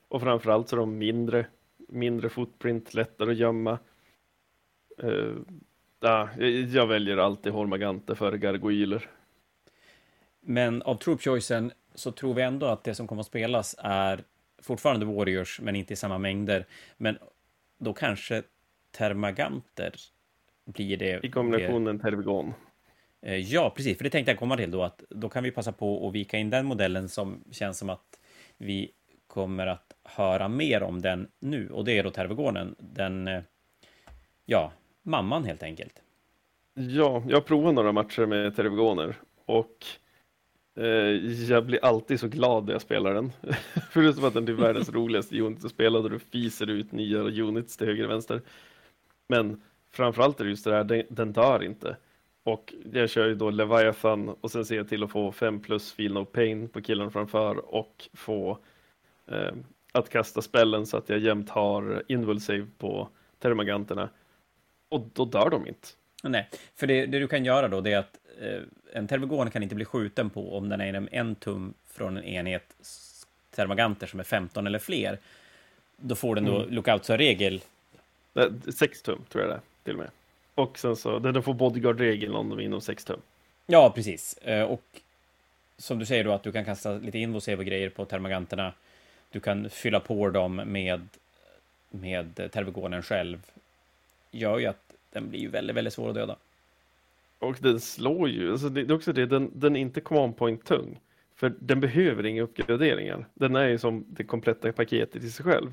[0.09, 1.47] Och framförallt så är de mindre,
[1.89, 3.79] mindre footprint, lättare att gömma.
[5.05, 5.37] Uh,
[6.01, 6.29] ja,
[6.73, 9.11] jag väljer alltid Hormaganter före Gargoyler.
[10.41, 14.25] Men av troop choicen så tror vi ändå att det som kommer att spelas är
[14.63, 16.67] fortfarande Warriors, men inte i samma mängder.
[16.97, 17.19] Men
[17.79, 18.43] då kanske
[18.91, 19.93] Termaganter
[20.65, 21.27] blir det.
[21.27, 22.55] I kombinationen Tervigon.
[23.23, 25.73] Eh, ja, precis, för det tänkte jag komma till då, att då kan vi passa
[25.73, 28.19] på att vika in den modellen som känns som att
[28.57, 28.91] vi
[29.27, 33.43] kommer att höra mer om den nu, och det är då Tervegonen, den, eh,
[34.45, 36.03] ja, mamman helt enkelt.
[36.75, 39.87] Ja, jag provat några matcher med Tervegoner och
[40.79, 43.33] Eh, jag blir alltid så glad när jag spelar den.
[43.91, 47.77] Förutom att den är världens roligaste unit att spela, där du fiser ut nya units
[47.77, 48.43] till höger och vänster.
[49.29, 51.97] Men framförallt är det just det här, den, den dör inte.
[52.43, 55.93] Och jag kör ju då Leviathan och sen ser jag till att få 5 plus
[55.93, 58.59] Feel No Pain på killen framför och få
[59.27, 59.53] eh,
[59.93, 63.09] att kasta spellen så att jag jämt har Invul-save på
[63.39, 64.11] Termaganterna.
[64.89, 65.89] Och då dör de inte.
[66.23, 68.18] Nej, för det, det du kan göra då det är att
[68.93, 72.25] en Termagon kan inte bli skjuten på om den är inom en tum från en
[72.25, 72.75] enhet
[73.51, 75.19] Termaganter som är 15 eller fler.
[75.97, 76.75] Då får den då mm.
[76.75, 77.61] lookout som regel
[78.75, 80.11] 6 tum tror jag det är, till och med.
[80.55, 83.21] Och sen så, den får bodyguard-regeln om de är inom 6 tum.
[83.67, 84.39] Ja, precis.
[84.39, 84.83] Eh, och
[85.77, 88.73] som du säger då att du kan kasta lite invosave och grejer på termaganterna.
[89.31, 91.09] Du kan fylla på dem med,
[91.91, 93.43] med tervigonen själv.
[94.31, 96.37] Gör ju att den blir ju väldigt, väldigt svår att döda.
[97.39, 100.65] Och den slår ju, alltså det är också det, den, den är inte command point
[100.65, 101.01] tung.
[101.35, 103.29] För den behöver inga uppgraderingar.
[103.35, 105.73] Den är ju som det kompletta paketet i sig själv.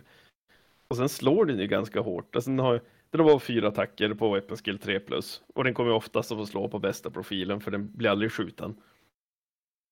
[0.88, 2.36] Och sen slår den ju ganska hårt.
[2.36, 5.42] Alltså den har, den har bara fyra attacker på weapon skill 3 plus.
[5.54, 8.76] Och den kommer oftast att få slå på bästa profilen för den blir aldrig skjuten.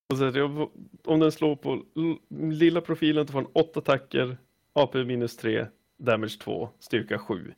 [0.10, 0.70] Och så,
[1.06, 1.84] om den slår på
[2.30, 4.38] lilla profilen så får den 8 attacker,
[4.74, 5.68] AP minus 3,
[5.98, 7.54] damage 2, styrka 7.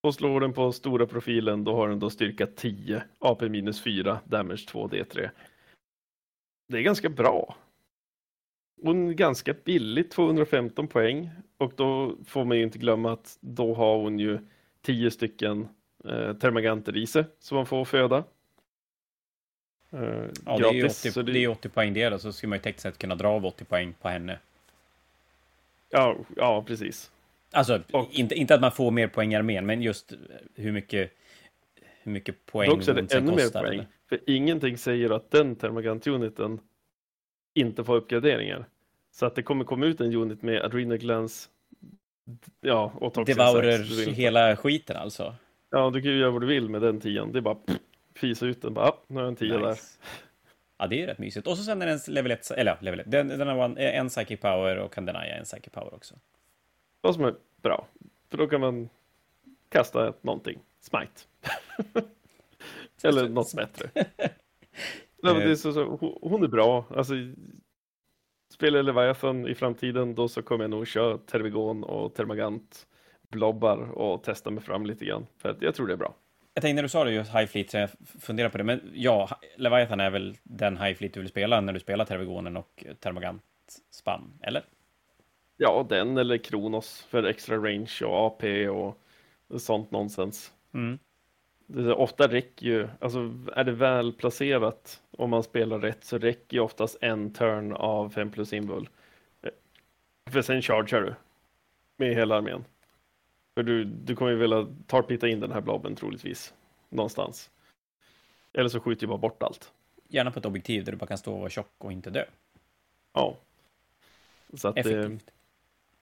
[0.00, 4.20] Och slår den på stora profilen då har den då styrka 10, AP minus 4,
[4.24, 5.30] damage 2, D3.
[6.68, 7.56] Det är ganska bra.
[8.82, 11.30] Är ganska billigt, 215 poäng.
[11.58, 14.38] Och då får man ju inte glömma att då har hon ju
[14.82, 15.68] 10 stycken
[16.04, 18.24] eh, termaganter i sig som man får föda.
[19.90, 21.32] Eh, ja, gratis, det är 80, det...
[21.32, 23.64] det är 80 poäng det, så skulle man ju tekniskt sett kunna dra av 80
[23.64, 24.38] poäng på henne.
[25.88, 27.10] Ja, ja precis.
[27.52, 30.12] Alltså, och, inte, inte att man får mer poäng i armén, men just
[30.54, 31.12] hur mycket,
[32.02, 33.78] hur mycket poäng också är det ännu kostar, mer poäng.
[33.78, 33.86] Eller?
[34.08, 36.60] För ingenting säger att den termagant-uniten
[37.54, 38.64] inte få uppgraderingar.
[39.12, 41.48] Så att det kommer komma ut en unit med Adrenal Glance,
[42.60, 45.34] ja, och Toxic Devourer hela skiten alltså?
[45.70, 47.32] Ja, du kan ju göra vad du vill med den tian.
[47.32, 47.56] Det är bara
[48.14, 49.66] fisa ut den, bara, nu har jag en tia nice.
[49.66, 49.78] där.
[50.78, 51.46] Ja, det är rätt mysigt.
[51.46, 54.08] Och så sen är den level 1, eller level 1, den, den har en, en
[54.08, 56.14] psychic power och kan denia en psychic power också.
[57.00, 57.86] Vad som är bra,
[58.28, 58.88] för då kan man
[59.68, 61.22] kasta någonting, smite.
[63.02, 63.90] eller något bättre.
[65.22, 66.84] Nej, det är så, så, hon är bra.
[66.96, 67.14] Alltså,
[68.52, 72.86] spelar Leviathan i framtiden då så kommer jag nog köra Tervigon och Termagant
[73.28, 75.26] blobbar och testa mig fram lite grann.
[75.38, 76.14] För att jag tror det är bra.
[76.54, 77.90] Jag tänkte när du sa det just High Fleet, så jag
[78.20, 78.64] funderar på det.
[78.64, 82.56] Men ja, Leviathan är väl den High Fleet du vill spela när du spelar Tervigonen
[82.56, 83.42] och Termagant
[83.90, 84.64] Spam, eller?
[85.62, 88.96] Ja, den eller Kronos för extra range och AP och
[89.56, 90.52] sånt nonsens.
[90.74, 90.98] Mm
[91.72, 96.56] det ofta räcker ju, alltså är det väl placerat om man spelar rätt så räcker
[96.56, 98.88] ju oftast en turn av 5 plus invul.
[100.30, 101.14] För sen chargear du
[101.96, 102.64] med hela armén.
[103.54, 106.54] För du, du kommer ju vilja tarpita in den här blobben troligtvis
[106.88, 107.50] någonstans.
[108.52, 109.72] Eller så skjuter du bara bort allt.
[110.08, 112.24] Gärna på ett objektiv där du bara kan stå och vara tjock och inte dö.
[113.12, 113.36] Ja.
[114.54, 115.30] Så att, effektivt.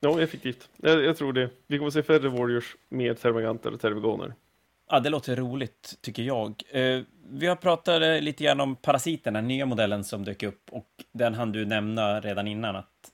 [0.00, 0.68] Eh, ja, effektivt.
[0.76, 1.50] Jag, jag, tror det.
[1.66, 4.34] Vi kommer se färre Warriors med Termaganter och Tervigoner.
[4.90, 6.62] Ja, det låter roligt, tycker jag.
[6.70, 10.88] Eh, vi har pratat lite grann om Parasiten, den nya modellen som dök upp, och
[11.12, 13.12] den hann du nämna redan innan, att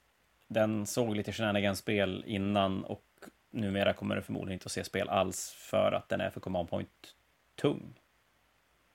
[0.49, 3.05] den såg lite shenanigan-spel innan, och
[3.51, 6.71] numera kommer det förmodligen inte att se spel alls, för att den är för command
[6.71, 7.15] point
[7.61, 7.95] tung.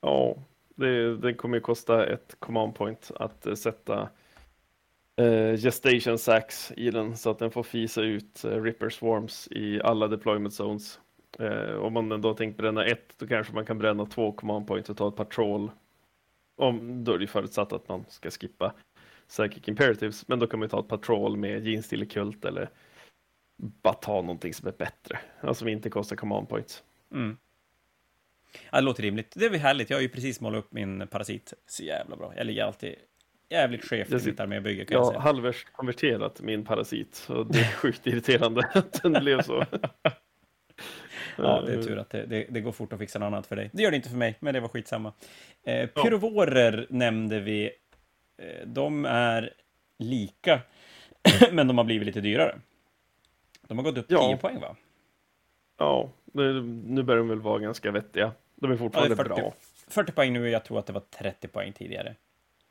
[0.00, 0.36] Ja,
[0.74, 4.08] det, det kommer ju kosta ett command point att uh, sätta
[5.20, 9.80] uh, gestation sacks i den, så att den får fisa ut uh, Ripper Swarms i
[9.82, 11.00] alla deployment zones.
[11.38, 14.90] Eh, om man då tänkt bränna ett, då kanske man kan bränna två command points
[14.90, 15.70] och ta ett patrol.
[16.56, 18.74] Om, då är det förutsatt att man ska skippa
[19.28, 22.70] Psychic Imperatives, men då kan man ta ett patrol med Jeans Kult eller
[23.56, 26.82] bara ta någonting som är bättre, alltså som inte kostar command points.
[27.12, 27.36] Mm.
[28.70, 29.34] Ja, det låter rimligt.
[29.36, 29.90] Det är väl härligt.
[29.90, 31.54] Jag har ju precis målat upp min parasit.
[31.66, 32.32] Så jävla bra.
[32.36, 32.94] Jag ligger alltid
[33.50, 34.86] jävligt chef i mitt armébygge.
[34.90, 39.64] Jag har halvvägs konverterat min parasit och det är sjukt irriterande att den blev så.
[41.36, 43.56] Ja, det är tur att det, det, det, går fort att fixa något annat för
[43.56, 43.70] dig.
[43.72, 45.12] Det gör det inte för mig, men det var skitsamma.
[45.62, 46.96] Eh, pyrovorer ja.
[46.96, 47.70] nämnde vi.
[48.38, 49.54] Eh, de är
[49.98, 50.60] lika,
[51.52, 52.58] men de har blivit lite dyrare.
[53.68, 54.28] De har gått upp ja.
[54.28, 54.76] 10 poäng, va?
[55.78, 58.32] Ja, nu börjar de väl vara ganska vettiga.
[58.54, 59.54] De är fortfarande ja, är 40, bra.
[59.88, 62.16] 40 poäng nu, jag tror att det var 30 poäng tidigare.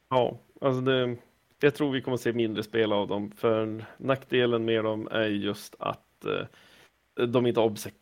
[0.09, 1.17] Ja, alltså det,
[1.59, 5.75] jag tror vi kommer se mindre spel av dem, för nackdelen med dem är just
[5.79, 7.93] att eh, de inte har obsec.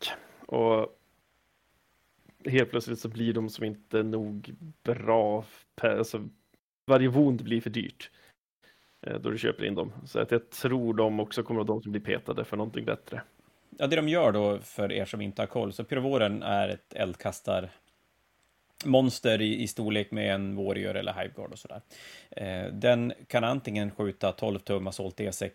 [0.46, 0.98] Och
[2.44, 5.44] helt plötsligt så blir de som inte nog bra.
[5.82, 6.28] Alltså,
[6.86, 8.10] varje wound blir för dyrt
[9.06, 9.92] eh, då du köper in dem.
[10.04, 13.22] Så att jag tror de också kommer att de som blir petade för någonting bättre.
[13.78, 16.94] Ja, det de gör då för er som inte har koll, så pyrovoren är ett
[16.94, 17.70] eldkastar
[18.84, 21.80] monster i, i storlek med en warrior eller hiveguard och sådär.
[22.30, 25.50] Eh, den kan antingen skjuta 12 tum assault D6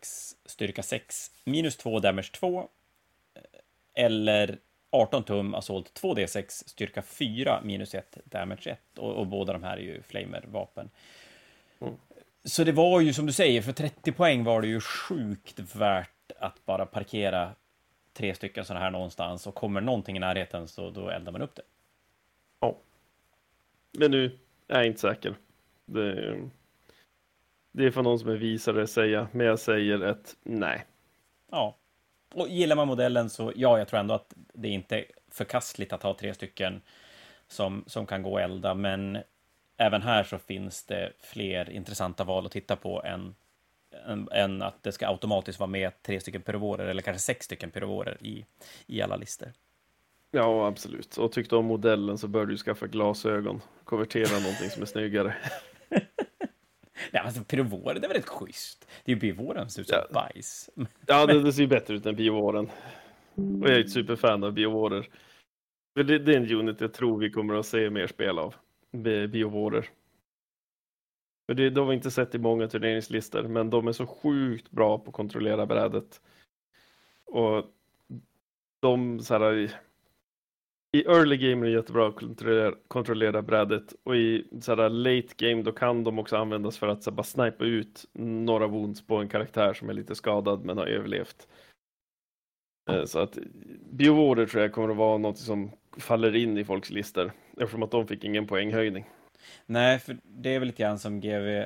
[0.46, 2.64] styrka 6 minus 2 damage 2 eh,
[4.06, 4.58] eller
[4.92, 9.78] 18 tum assault 2D6 styrka 4 minus 1 damage 1 och, och båda de här
[9.78, 10.90] är ju flamer-vapen.
[11.82, 11.94] Mm.
[12.46, 16.32] Så det var ju som du säger, för 30 poäng var det ju sjukt värt
[16.40, 17.52] att bara parkera
[18.14, 21.56] tre stycken sådana här någonstans och kommer någonting i närheten så då eldar man upp
[21.56, 21.62] det.
[23.98, 25.36] Men nu är jag inte säker.
[25.86, 26.40] Det,
[27.72, 30.86] det är för någon som är visare att säga, men jag säger ett nej.
[31.52, 31.78] Ja,
[32.34, 36.04] och gillar man modellen så, ja, jag tror ändå att det är inte förkastligt att
[36.04, 36.82] ha tre stycken
[37.48, 39.18] som, som kan gå och elda, men
[39.78, 43.36] även här så finns det fler intressanta val att titta på än,
[44.08, 47.72] än, än att det ska automatiskt vara med tre stycken pyrovorer eller kanske sex stycken
[47.72, 48.46] pyrovorer i,
[48.88, 49.52] i alla listor.
[50.36, 51.18] Ja, absolut.
[51.18, 53.62] Och tyckte om modellen så bör du skaffa glasögon.
[53.84, 55.36] Konvertera någonting som är snyggare.
[57.12, 57.64] Nej, alltså det är
[58.08, 58.88] väl rätt schysst?
[59.04, 60.14] Det är ju biovåren som ser ut som ja.
[60.14, 60.70] bajs.
[61.08, 62.70] Ja, det, det ser ju bättre ut än biovåren.
[63.36, 65.10] Och jag är ett superfan av biovårer.
[65.96, 68.56] Det, det är en unit jag tror vi kommer att se mer spel av.
[69.32, 69.90] Biovårer.
[71.46, 74.72] För det, de har vi inte sett i många turneringslistor, men de är så sjukt
[74.72, 76.22] bra på att kontrollera brädet.
[77.26, 77.66] Och
[78.80, 79.72] de så här,
[80.94, 85.62] i early game är det jättebra att kontrollera, kontrollera brädet och i sådär late game
[85.62, 89.30] då kan de också användas för att så, bara snipa ut några wounds på en
[89.30, 91.48] karaktär som är lite skadad men har överlevt.
[92.90, 93.08] Mm.
[93.08, 93.38] Så att
[93.92, 97.92] Biowarder tror jag kommer att vara något som faller in i folks listor eftersom att
[97.92, 99.06] de fick ingen poänghöjning.
[99.66, 101.66] Nej, för det är väl lite grann som GV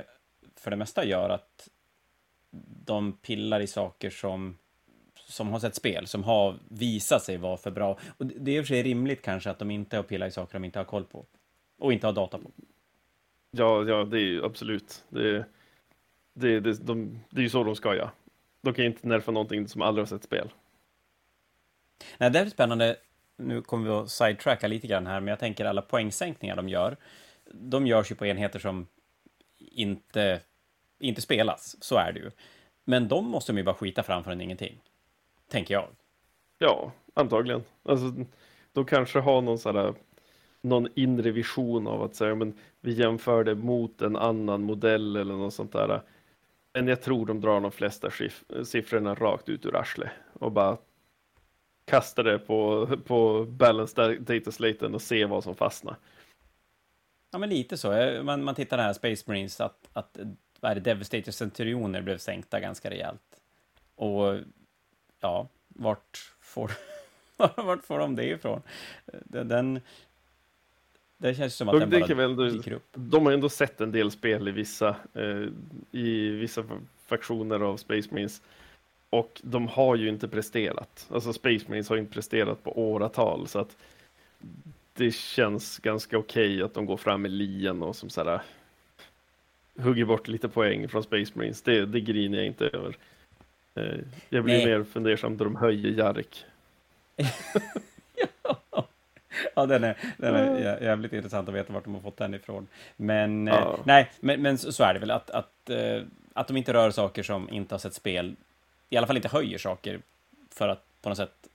[0.55, 1.69] för det mesta gör att
[2.86, 4.57] de pillar i saker som
[5.28, 7.99] som har sett spel, som har visat sig vara för bra.
[8.17, 10.32] Och det är i och för sig rimligt kanske att de inte har pillat i
[10.32, 11.25] saker de inte har koll på.
[11.78, 12.51] Och inte har data på.
[13.51, 15.03] Ja, ja det är ju absolut.
[15.09, 15.45] Det,
[16.34, 18.11] det, det, de, det är ju så de ska göra.
[18.61, 20.49] De kan inte nerfa någonting som aldrig har sett spel.
[22.17, 22.95] Nej, det är spännande.
[23.38, 26.97] Nu kommer vi att sidetracka lite grann här, men jag tänker alla poängsänkningar de gör,
[27.51, 28.88] de görs ju på enheter som
[29.57, 30.41] inte,
[30.99, 32.32] inte spelas, så är det ju.
[32.84, 34.80] Men de måste de ju bara skita framför en ingenting
[35.48, 35.88] tänker jag.
[36.58, 37.64] Ja, antagligen.
[37.84, 38.26] Alltså,
[38.74, 39.93] de kanske har någon sån här,
[40.62, 45.34] någon inre vision av att säga, men vi jämför det mot en annan modell eller
[45.34, 46.02] något sånt där.
[46.74, 48.10] Men jag tror de drar de flesta
[48.66, 50.78] siffrorna rakt ut ur arslet och bara
[51.86, 55.95] kastar det på, på balance dataslaten och ser vad som fastnar.
[57.32, 57.89] Ja, men lite så.
[58.24, 60.18] Man, man tittar här, Space Marines, att, att
[60.60, 63.41] vad är det, Devastator Centurioner blev sänkta ganska rejält.
[63.95, 64.38] Och
[65.20, 66.72] ja, vart får,
[67.38, 68.61] vart får de det ifrån?
[69.24, 69.80] Den,
[71.18, 72.88] det känns som att de, den bara väl, dyker upp.
[72.93, 75.47] De har ändå sett en del spel i vissa, eh,
[75.91, 76.63] i vissa
[77.05, 78.41] faktioner av Space Marines.
[79.09, 81.07] Och de har ju inte presterat.
[81.11, 83.47] Alltså Space Marines har inte presterat på åratal.
[83.47, 83.78] Så att
[84.93, 88.41] det känns ganska okej okay att de går fram med lien och som sådär
[89.80, 91.61] hugger bort lite poäng från Space Marines.
[91.61, 92.97] Det, det griner jag inte över.
[93.78, 93.99] Eh,
[94.30, 94.65] jag blir Nej.
[94.65, 96.45] mer fundersam då de höjer Jarek.
[99.55, 102.67] ja, den är, den är jävligt intressant att veta vart de har fått den ifrån.
[102.95, 103.80] Men, eh, ja.
[103.84, 106.01] nej, men, men så är det väl att, att, eh,
[106.34, 108.36] att de inte rör saker som inte har sett spel,
[108.89, 109.99] i alla fall inte höjer saker
[110.49, 111.47] för att på något sätt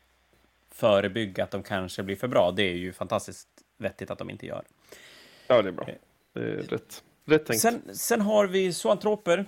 [0.70, 2.52] förebygga att de kanske blir för bra.
[2.56, 4.62] Det är ju fantastiskt vettigt att de inte gör.
[5.46, 5.88] Ja, det är bra.
[6.32, 7.60] Det är rätt, rätt tänkt.
[7.60, 9.44] Sen, sen har vi Zoantroper.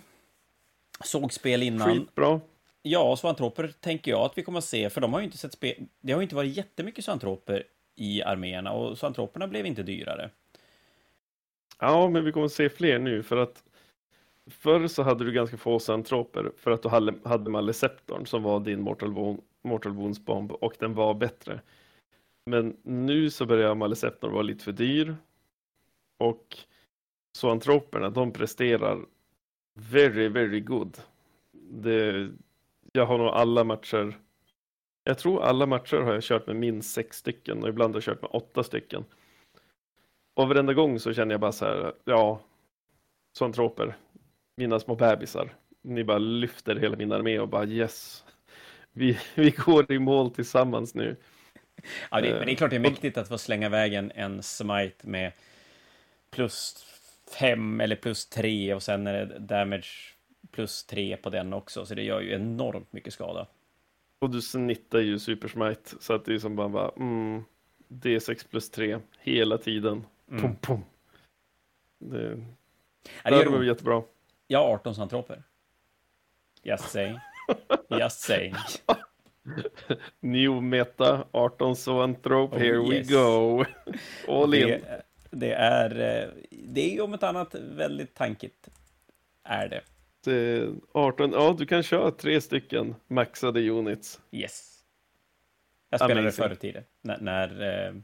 [1.01, 1.89] Såg spel innan.
[1.89, 2.41] Skitbra.
[2.87, 5.53] Ja, svantroper tänker jag att vi kommer att se, för de har ju inte sett
[5.53, 5.87] spel.
[6.01, 7.65] Det har ju inte varit jättemycket svantroper
[7.95, 10.31] i arméerna och svantroperna blev inte dyrare.
[11.79, 13.65] Ja, men vi kommer att se fler nu för att
[14.47, 16.89] förr så hade du ganska få svantroper för att du
[17.25, 21.61] hade man Leceptorn som var din Mortal, Mortal Wounds bomb och den var bättre.
[22.47, 25.17] Men nu så börjar maliceptorn vara lite för dyr
[26.19, 26.57] och
[27.37, 29.01] zoantroperna de presterar
[29.75, 30.99] very, very good.
[31.53, 32.31] Det,
[32.97, 34.19] jag har nog alla matcher.
[35.05, 38.05] Jag tror alla matcher har jag kört med minst sex stycken och ibland har jag
[38.05, 39.05] kört med åtta stycken.
[40.35, 42.41] Och varenda gång så känner jag bara så här, ja,
[43.39, 43.97] zoantroper,
[44.57, 45.55] mina små bebisar.
[45.83, 48.25] Ni bara lyfter hela min armé och bara yes,
[48.93, 51.17] vi, vi går i mål tillsammans nu.
[52.11, 54.43] Ja, det, men det är klart det är mäktigt att få slänga iväg en, en
[54.43, 55.33] smite med
[56.31, 56.87] plus
[57.39, 60.14] fem eller plus tre och sen är det damage
[60.55, 63.47] plus tre på den också, så det gör ju enormt mycket skada.
[64.19, 67.45] Och du snittar ju supersmite, så att det är som bara, bara mm,
[67.89, 70.07] D6 plus 3 hela tiden.
[70.31, 70.43] Mm.
[70.43, 70.85] Pum, pum.
[71.99, 72.45] Det,
[73.25, 74.03] ja, det, det var jättebra.
[74.47, 75.43] Jag har 18 santroper.
[76.63, 77.19] Just saying.
[77.89, 78.55] Just saying.
[80.21, 83.11] New meta, 18 zoantrop, oh, here yes.
[83.11, 83.65] we go.
[84.29, 84.67] All in.
[84.69, 88.69] Det, det, är, eh, det är ju om ett annat väldigt tankigt.
[89.43, 89.81] Är det.
[90.25, 94.21] Det 18, ja du kan köra tre stycken maxade units.
[94.33, 94.81] Yes.
[95.91, 96.45] Jag spelade Amazing.
[96.45, 96.85] förr i tiden.
[97.03, 97.95] När, när, eh,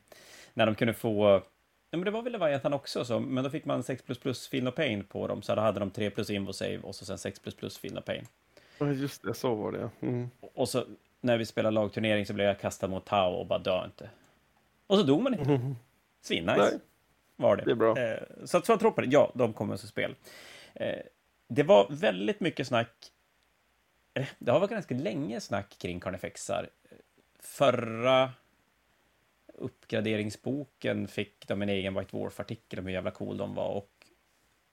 [0.54, 1.42] när de kunde få
[1.90, 4.48] Ja, men det var väl Leviathan också, så, men då fick man 6 plus plus
[4.48, 7.04] Feel No Pain på dem, så då hade de 3 plus Invo Save och så
[7.04, 8.26] sen 6 plus plus Feel No Pain.
[8.78, 9.90] Ja, just det, så var det.
[10.00, 10.30] Mm.
[10.54, 10.84] Och så
[11.20, 14.10] när vi spelade lagturnering så blev jag kastad mot Tau och bara dö inte.
[14.86, 15.52] Och så dog man inte.
[15.52, 15.74] Mm.
[16.20, 16.78] Svinnice.
[17.36, 17.64] Var det.
[17.64, 17.98] Det är bra.
[17.98, 20.14] Eh, så att Zoantroper, ja, de kommer att spel.
[20.74, 20.98] Eh,
[21.50, 23.12] det var väldigt mycket snack.
[24.14, 26.70] Eh, det har varit ganska länge snack kring Carnifexar.
[27.38, 28.32] Förra
[29.54, 34.06] uppgraderingsboken fick de en egen White Dwarf-artikel om hur jävla cool de var och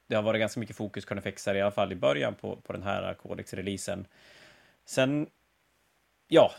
[0.07, 2.83] det har varit ganska mycket fokus Carnifexar i alla fall i början på, på den
[2.83, 4.05] här Codex-releasen.
[4.85, 5.29] Sen,
[6.27, 6.51] ja,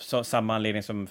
[0.00, 1.08] så, samma anledning som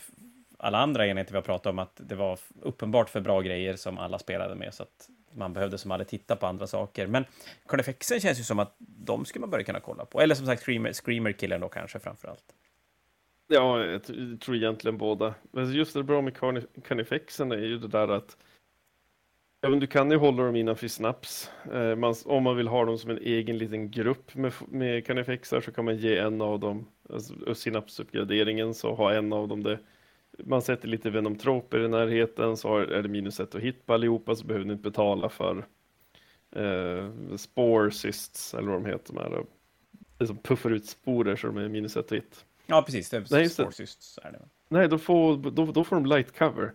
[0.57, 3.97] alla andra enheter vi har pratat om, att det var uppenbart för bra grejer som
[3.97, 7.07] alla spelade med, så att man behövde som aldrig titta på andra saker.
[7.07, 7.25] Men
[7.67, 10.21] Carnifexen känns ju som att de skulle man börja kunna kolla på.
[10.21, 12.43] Eller som sagt, Screamer, Screamer-killen då kanske framför allt.
[13.47, 14.03] Ja, jag
[14.41, 15.33] tror egentligen båda.
[15.51, 16.37] Men just det bra med
[16.83, 18.37] Carnifexen är ju det där att
[19.65, 21.51] Ja, men du kan ju hålla dem innanför snaps.
[21.73, 25.61] Eh, man, om man vill ha dem som en egen liten grupp med, med Canifexar
[25.61, 29.79] så kan man ge en av dem alltså, synapsuppgraderingen så har en av dem det.
[30.37, 34.35] Man sätter lite venomtroper i närheten så är det minus ett att hit på allihopa
[34.35, 35.65] så behöver ni inte betala för
[36.51, 39.13] eh, spore cysts eller vad de heter.
[39.13, 39.45] De här,
[40.17, 42.45] det som puffar ut sporer så de är minus ett hit.
[42.65, 43.09] Ja, precis.
[43.09, 44.41] Det är Nej, spore cysts är det.
[44.67, 46.71] Nej, då får, då, då får de light cover.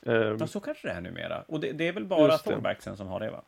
[0.00, 1.42] Um, ja, så kanske det är numera.
[1.42, 3.42] Och det, det är väl bara Thorbacksen som har det, va?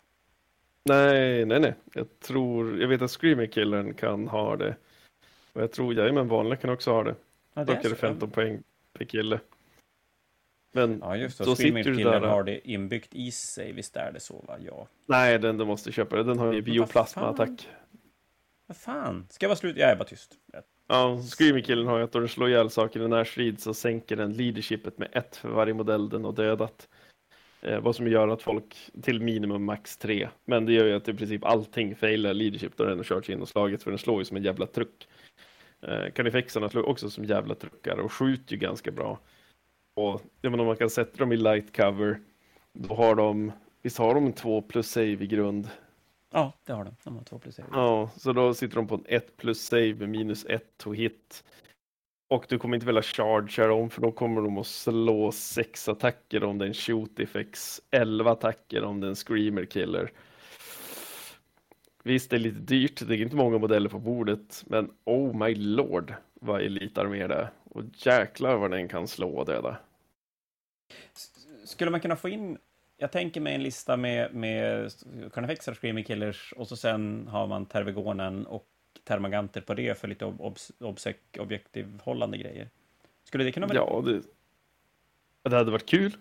[0.84, 1.74] Nej, nej, nej.
[1.94, 4.76] Jag tror, jag vet att Screamer Killern kan ha det.
[5.52, 7.14] Och jag tror, jajamän, vanliga kan också ha det.
[7.54, 8.62] Ja, det Dock är det 15 poäng
[9.04, 9.40] kille.
[10.72, 11.44] Men ja, just det.
[11.44, 14.56] Då Screamer Killern har det inbyggt i sig, visst är det så, va?
[14.66, 14.88] Ja.
[15.06, 16.22] Nej, den du måste köpa det.
[16.22, 17.68] Den har ju bioplasma-attack.
[18.66, 19.26] Vad fan?
[19.30, 19.76] Ska jag vara slut?
[19.76, 20.34] Jag är bara tyst.
[20.88, 24.32] Ja, Screaming-killen har ju att då du slår ihjäl saker i närstrid så sänker den
[24.32, 26.88] leadershipet med ett för varje modell den har dödat.
[27.60, 30.28] Eh, vad som gör att folk till minimum max tre.
[30.44, 33.34] Men det gör ju att i princip allting failar leadership då den har kört sig
[33.34, 35.08] in och slagit för den slår ju som en jävla truck.
[35.82, 39.18] Eh, Carnifexarna slår också som jävla truckar och skjuter ju ganska bra.
[39.94, 42.20] Och jag menar, om man kan sätta dem i light cover,
[42.72, 43.52] då har de,
[43.82, 45.68] visst har de en 2 plus save i grund
[46.30, 46.96] Ja, det har de.
[47.04, 47.68] De har två plus save.
[47.72, 51.44] Ja, så då sitter de på en 1 plus save minus 1 to hit.
[52.30, 56.44] Och du kommer inte vilja chargea dem för då kommer de att slå 6 attacker
[56.44, 60.12] om det är en shoot effects, 11 attacker om det är en screamer killer.
[62.08, 65.54] Visst, det är lite dyrt, det är inte många modeller på bordet, men oh my
[65.54, 67.50] lord vad elitarmé det är.
[67.64, 69.76] Och jäklar vad den kan slå och döda.
[71.64, 72.58] skulle man kunna få in
[72.96, 74.92] jag tänker mig en lista med, med
[75.32, 78.66] Carnifexar, Screaming Killers och så sen har man Tervegonen och
[79.04, 82.70] Termaganter på det för lite ob obs obsek objektivhållande grejer.
[83.24, 83.76] Skulle det kunna vara...
[83.76, 84.22] Ja, det,
[85.50, 86.16] det hade varit kul.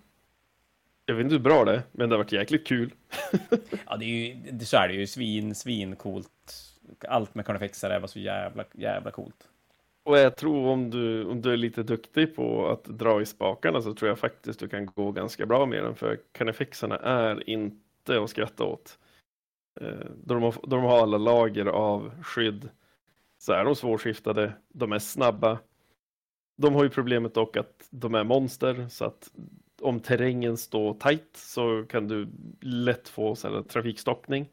[1.09, 2.93] Jag vet inte hur bra det är, men det har varit jäkligt kul.
[3.87, 5.07] ja, det är ju, så är det ju.
[5.07, 6.29] Svin, svin coolt.
[7.07, 9.49] Allt med Carnifexar var så jävla, jävla coolt.
[10.03, 13.81] Och jag tror om du, om du är lite duktig på att dra i spakarna
[13.81, 18.21] så tror jag faktiskt du kan gå ganska bra med den för Carnifexarna är inte
[18.21, 18.99] att skratta åt.
[19.81, 22.69] Eh, då de, har, då de har alla lager av skydd
[23.37, 25.59] så är de svårskiftade, de är snabba.
[26.57, 29.31] De har ju problemet dock att de är monster så att
[29.81, 32.27] om terrängen står tight så kan du
[32.61, 34.49] lätt få så här, trafikstockning.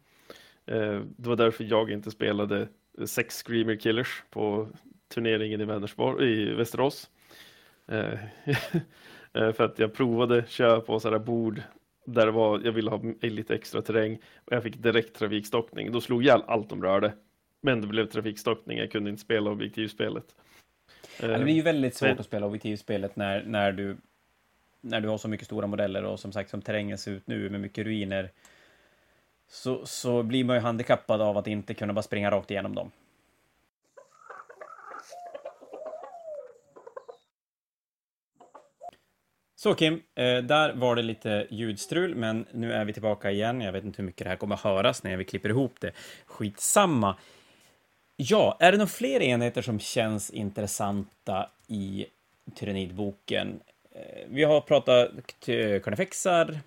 [0.67, 2.69] Eh, det var därför jag inte spelade
[3.07, 4.69] sex Screamer Killers på
[5.15, 7.11] turneringen i, Vänersborg, i Västerås.
[7.87, 8.13] Eh,
[9.33, 11.63] eh, för att jag provade köra på sådana bord
[12.07, 15.93] där det var, jag ville ha lite extra terräng och jag fick direkt trafikstockning.
[15.93, 17.13] Då slog jag allt de rörde.
[17.61, 20.25] Men det blev trafikstockning, jag kunde inte spela objektivspelet.
[21.21, 22.19] det blir ju väldigt svårt men...
[22.19, 23.97] att spela objektivspelet när, när, du,
[24.85, 27.51] när du har så mycket stora modeller och som sagt som terrängen ser ut nu
[27.51, 28.31] med mycket ruiner
[29.49, 32.91] så, så blir man ju handikappad av att inte kunna bara springa rakt igenom dem.
[39.57, 43.61] Så Kim, eh, där var det lite ljudstrul, men nu är vi tillbaka igen.
[43.61, 45.93] Jag vet inte hur mycket det här kommer att höras när vi klipper ihop det.
[46.27, 47.17] Skitsamma.
[48.17, 52.07] Ja, är det några fler enheter som känns intressanta i
[52.55, 53.61] Tyranidboken?
[54.27, 55.11] Vi har pratat
[55.85, 56.61] Carnifexar,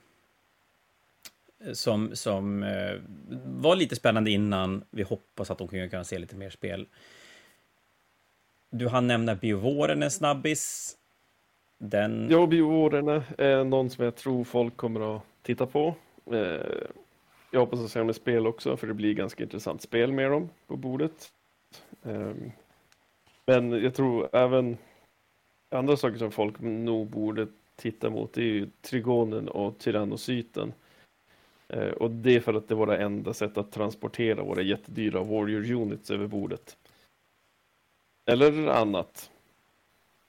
[1.74, 2.96] som, som eh,
[3.46, 4.84] var lite spännande innan.
[4.90, 6.88] Vi hoppas att de kan kunna se lite mer spel.
[8.70, 10.94] Du hann nämna biovåren en snabbis.
[11.78, 12.28] Den...
[12.32, 13.08] Ja, biovåren
[13.38, 15.96] är någon som jag tror folk kommer att titta på.
[16.32, 16.88] Eh,
[17.52, 20.32] jag hoppas att se om det spel också, för det blir ganska intressant spel med
[20.32, 21.32] dem på bordet.
[22.04, 22.32] Eh,
[23.46, 24.78] men jag tror även
[25.70, 30.74] andra saker som folk nog borde titta mot är ju Trigonen och Tyrannocyten.
[31.68, 35.24] Eh, och det är för att det är våra enda sätt att transportera våra jättedyra
[35.24, 36.78] Warrior Units över bordet.
[38.26, 39.32] Eller annat.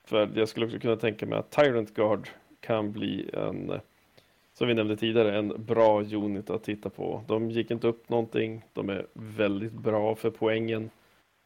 [0.04, 2.28] För jag skulle också kunna tänka mig att Tyrant Guard
[2.60, 3.80] kan bli en,
[4.52, 7.24] som vi nämnde tidigare, en bra unit att titta på.
[7.26, 10.90] De gick inte upp någonting, de är väldigt bra för poängen,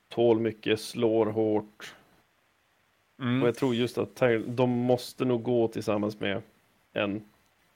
[0.09, 1.95] tål mycket, slår hårt.
[3.23, 3.43] Mm.
[3.43, 6.43] Och jag tror just att de måste nog gå tillsammans med
[6.93, 7.25] en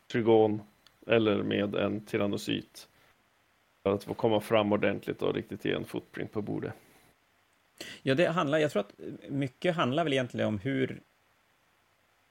[0.06, 0.60] Trigon
[1.06, 2.88] eller med en Tyrannocyt
[3.82, 6.72] för att få komma fram ordentligt och riktigt ge en footprint på bordet.
[8.02, 8.92] Ja, det handlar, jag tror att
[9.28, 11.00] mycket handlar väl egentligen om hur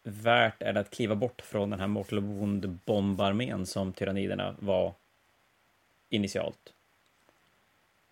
[0.03, 4.93] värt är det att kliva bort från den här Mortal Wound-bombarmén som tyranniderna var
[6.09, 6.73] initialt.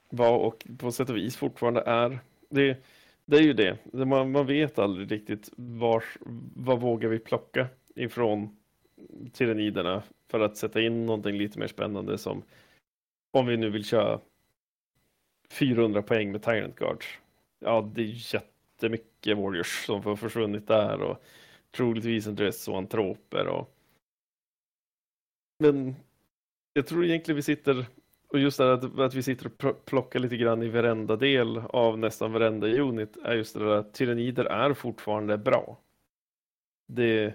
[0.10, 2.20] Var och på sätt och vis fortfarande är.
[2.50, 2.78] Det,
[3.26, 3.78] det är ju det.
[4.06, 6.04] Man, man vet aldrig riktigt var,
[6.56, 8.58] vad vågar vi plocka ifrån
[9.34, 12.44] tyranniderna för att sätta in någonting lite mer spännande som
[13.32, 14.20] om vi nu vill köra
[15.52, 17.20] 400 poäng med Tyrant Guards
[17.60, 21.24] ja, det är jättemycket Warriors som har försvunnit där och
[21.72, 23.78] troligtvis en dress och antroper och
[25.60, 25.96] men
[26.74, 27.86] jag tror egentligen vi sitter
[28.34, 32.00] och just det att, att vi sitter och plockar lite grann i varenda del av
[32.00, 35.78] nästan varenda unit är just det där att tyrannider är fortfarande bra.
[36.88, 37.34] Det,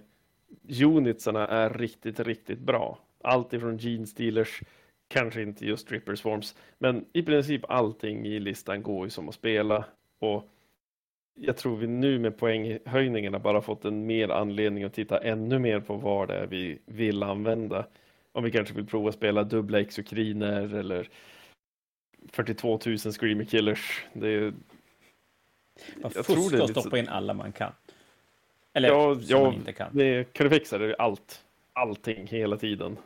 [0.83, 2.99] unitsarna är riktigt, riktigt bra.
[3.25, 4.61] Allt ifrån Gene Stealers,
[5.09, 9.35] kanske inte just Ripper Swarms, men i princip allting i listan går ju som att
[9.35, 9.85] spela.
[10.19, 10.49] Och
[11.35, 15.81] jag tror vi nu med poänghöjningarna bara fått en mer anledning att titta ännu mer
[15.81, 17.87] på vad det är vi vill använda.
[18.39, 21.09] Om vi kanske vill prova spela dubbla exokriner eller
[22.33, 24.05] 42 000 screamer killers.
[24.13, 24.53] Det är...
[25.97, 26.97] Man jag tror det är stoppa så...
[26.97, 27.73] in alla man kan.
[28.73, 29.91] Eller ja, som ja, man inte kan.
[29.93, 31.45] Det kan du fixa det allt.
[31.73, 32.97] Allting hela tiden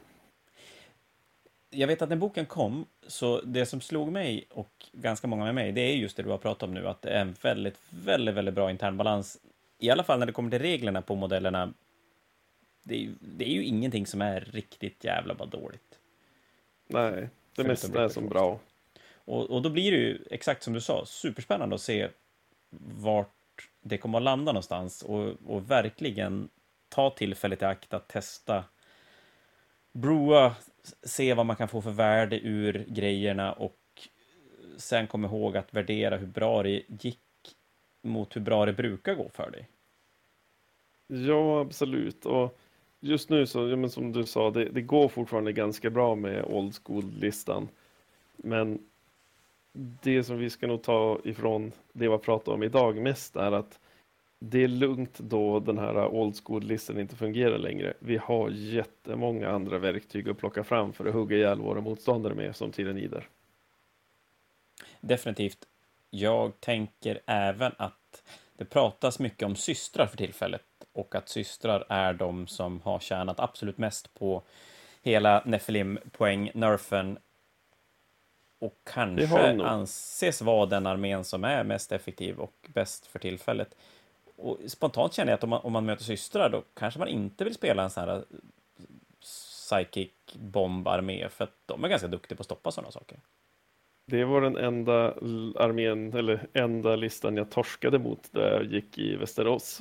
[1.75, 5.55] jag vet att när boken kom, så det som slog mig och ganska många med
[5.55, 7.79] mig, det är just det du har pratat om nu, att det är en väldigt,
[7.91, 9.39] väldigt, väldigt bra intern balans.
[9.79, 11.73] I alla fall när det kommer till reglerna på modellerna.
[12.83, 15.99] Det är, det är ju ingenting som är riktigt jävla bara dåligt.
[16.87, 18.61] Nej, det mesta är som bra.
[19.25, 22.09] Och, och då blir det ju, exakt som du sa, superspännande att se
[22.81, 26.49] vart det kommer att landa någonstans och, och verkligen
[26.89, 28.65] ta tillfället i akt att testa
[29.93, 30.55] broa
[31.03, 33.79] se vad man kan få för värde ur grejerna och
[34.77, 37.19] sen komma ihåg att värdera hur bra det gick
[38.03, 39.69] mot hur bra det brukar gå för dig.
[41.07, 42.27] Ja, absolut.
[42.27, 42.59] Och
[43.03, 46.45] just nu så, ja, men som du sa, det, det går fortfarande ganska bra med
[46.45, 47.69] old school-listan.
[48.37, 48.79] Men
[49.73, 53.79] det som vi ska nog ta ifrån det vi pratar om idag mest är att
[54.39, 57.95] det är lugnt då den här old school-listan inte fungerar längre.
[57.99, 62.57] Vi har jättemånga andra verktyg att plocka fram för att hugga ihjäl våra motståndare med
[62.57, 63.29] som tiden lider.
[65.01, 65.59] Definitivt.
[66.11, 68.02] Jag tänker även att
[68.63, 73.41] det pratas mycket om systrar för tillfället och att systrar är de som har tjänat
[73.41, 74.43] absolut mest på
[75.03, 77.19] hela Nefilim-poäng-nerfen
[78.59, 83.75] och kanske anses vara den armén som är mest effektiv och bäst för tillfället.
[84.37, 87.45] Och spontant känner jag att om man, om man möter systrar då kanske man inte
[87.45, 88.25] vill spela en sån här
[89.21, 93.19] psychic bomb-armé för att de är ganska duktiga på att stoppa sådana saker.
[94.13, 95.13] Det var den enda
[95.57, 99.81] armén, eller enda listan jag torskade mot där jag gick i Västerås.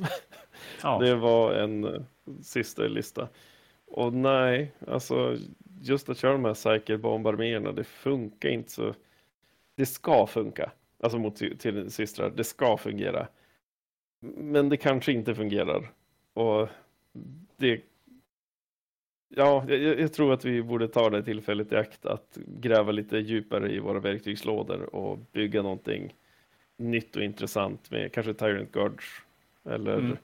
[0.84, 1.00] Ja.
[1.04, 2.02] Det var en uh,
[2.42, 3.28] sista lista.
[3.88, 5.38] Och nej, alltså
[5.82, 8.94] just att köra de här säker bombarméerna, det funkar inte så.
[9.76, 10.72] Det ska funka,
[11.04, 13.28] alltså mot till systrar, det ska fungera.
[14.38, 15.92] Men det kanske inte fungerar.
[16.34, 16.70] Och
[17.58, 17.82] det
[19.36, 23.18] Ja, jag, jag, tror att vi borde ta det tillfället i akt att gräva lite
[23.18, 26.14] djupare i våra verktygslådor och bygga någonting
[26.78, 29.06] nytt och intressant med kanske Tyrant Guards
[29.64, 30.18] eller mm.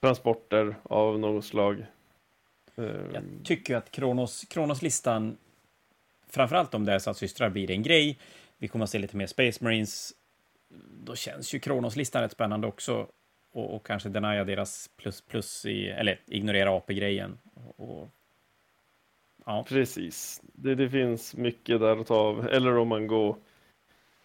[0.00, 1.86] transporter av något slag.
[2.74, 3.42] Jag ehm.
[3.44, 5.36] tycker att Kronos, Kronos-listan,
[6.26, 8.18] framförallt om det är så att systrar blir en grej,
[8.58, 10.12] vi kommer att se lite mer Space Marines,
[11.04, 13.06] då känns ju Kronos-listan rätt spännande också
[13.58, 17.38] och, och kanske denia deras plus plus i, eller ignorera AP-grejen.
[17.76, 18.08] Och,
[19.46, 19.64] ja.
[19.68, 22.48] Precis, det, det finns mycket där att ta av.
[22.48, 23.36] Eller om man går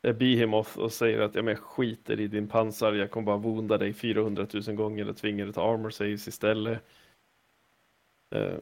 [0.01, 3.93] eh, Behemoth och säger att jag skiter i din pansar, jag kommer bara vonda dig
[3.93, 6.79] 400 000 gånger och tvinga dig till armor saves istället.
[8.35, 8.53] Eh,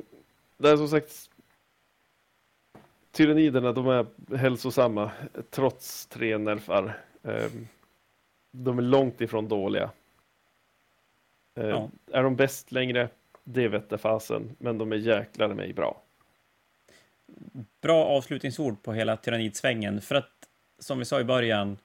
[0.57, 1.29] det är som sagt
[3.11, 4.05] Tyranniderna, de är
[4.37, 5.11] hälsosamma
[5.49, 6.97] trots tre nerfar.
[7.23, 7.51] Eh,
[8.51, 9.91] de är långt ifrån dåliga.
[11.55, 11.89] Eh, ja.
[12.11, 13.09] Är de bäst längre?
[13.43, 16.01] Det vette fasen, men de är jäklar mig bra.
[17.81, 20.31] Bra avslutningsord på hela tyrannidsvängen, för att
[20.79, 21.77] som vi sa i början,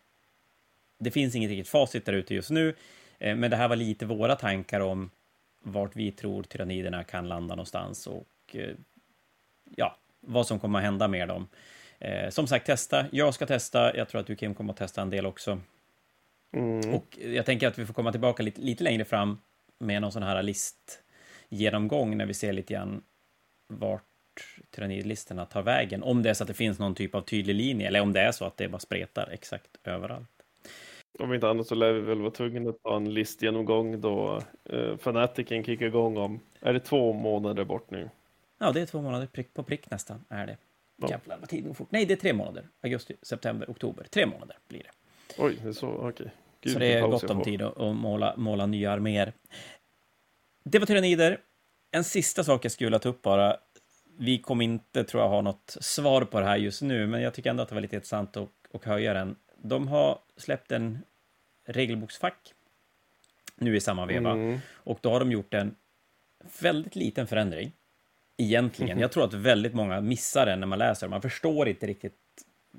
[0.98, 2.74] det finns inget riktigt facit där ute just nu,
[3.18, 5.10] eh, men det här var lite våra tankar om
[5.62, 8.74] vart vi tror tyranniderna kan landa någonstans och eh,
[9.76, 11.48] ja, vad som kommer att hända med dem.
[12.30, 13.06] Som sagt, testa.
[13.12, 13.96] Jag ska testa.
[13.96, 15.60] Jag tror att du Kim kommer att testa en del också.
[16.52, 16.94] Mm.
[16.94, 19.38] Och jag tänker att vi får komma tillbaka lite, lite längre fram
[19.78, 23.02] med någon sån här listgenomgång när vi ser lite grann
[23.68, 24.02] vart
[24.70, 26.02] tyrannidlistorna tar vägen.
[26.02, 28.20] Om det är så att det finns någon typ av tydlig linje eller om det
[28.20, 30.30] är så att det bara spretar exakt överallt.
[31.18, 34.96] Om inte annat så lär vi väl vara tvungna att ta en listgenomgång då eh,
[34.96, 38.10] Fanaticen kickar igång om, är det två månader bort nu?
[38.58, 40.56] Ja, det är två månader prick på prick nästan, är det.
[40.96, 41.08] Ja.
[41.10, 41.88] Jävlar vad tiden går fort.
[41.90, 42.68] Nej, det är tre månader.
[42.80, 44.04] Augusti, september, oktober.
[44.10, 44.90] Tre månader blir det.
[45.38, 46.08] Oj, det är så, okej.
[46.08, 46.28] Okay.
[46.66, 49.32] Gud, så det är gott om tid att, att måla, måla nya arméer.
[50.64, 51.40] Det var tyrannider.
[51.90, 53.56] En sista sak jag skulle ta upp bara.
[54.18, 57.34] Vi kommer inte, tror jag, ha något svar på det här just nu, men jag
[57.34, 59.36] tycker ändå att det var lite intressant att, att höja den.
[59.62, 60.98] De har släppt en
[61.66, 62.52] regelboksfack
[63.56, 64.58] nu i samma veva mm.
[64.74, 65.74] och då har de gjort en
[66.60, 67.72] väldigt liten förändring.
[68.36, 68.98] Egentligen.
[68.98, 71.08] Jag tror att väldigt många missar den när man läser.
[71.08, 72.14] Man förstår inte riktigt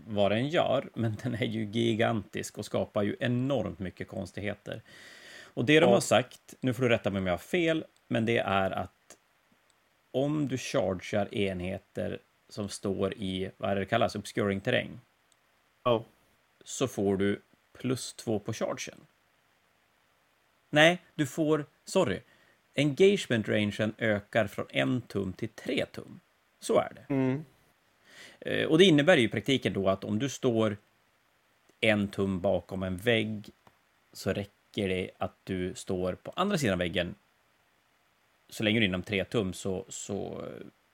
[0.06, 4.82] vad den gör, men den är ju gigantisk och skapar ju enormt mycket konstigheter.
[5.54, 8.26] Och det de har sagt, nu får du rätta mig om jag har fel, men
[8.26, 9.18] det är att
[10.12, 12.20] om du chargear enheter
[12.50, 15.00] som står i, vad är det kallas, obscuring terräng,
[15.84, 16.04] ja.
[16.64, 17.42] så får du
[17.74, 18.98] plus två på chargen.
[20.70, 22.20] Nej, du får, sorry,
[22.76, 26.20] engagement rangen ökar från en tum till tre tum.
[26.60, 27.14] Så är det.
[27.14, 27.46] Mm.
[28.40, 30.78] Eh, och det innebär ju i praktiken då att om du står
[31.82, 33.50] en tum bakom en vägg
[34.14, 37.16] så räcker det att du står på andra sidan väggen.
[38.50, 40.46] Så länge du är inom tre tum så, så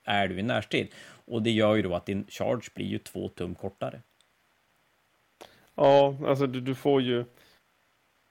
[0.03, 0.87] är du i närstrid.
[1.25, 4.01] Och det gör ju då att din charge blir ju två tum kortare.
[5.75, 7.25] Ja, alltså du, du får ju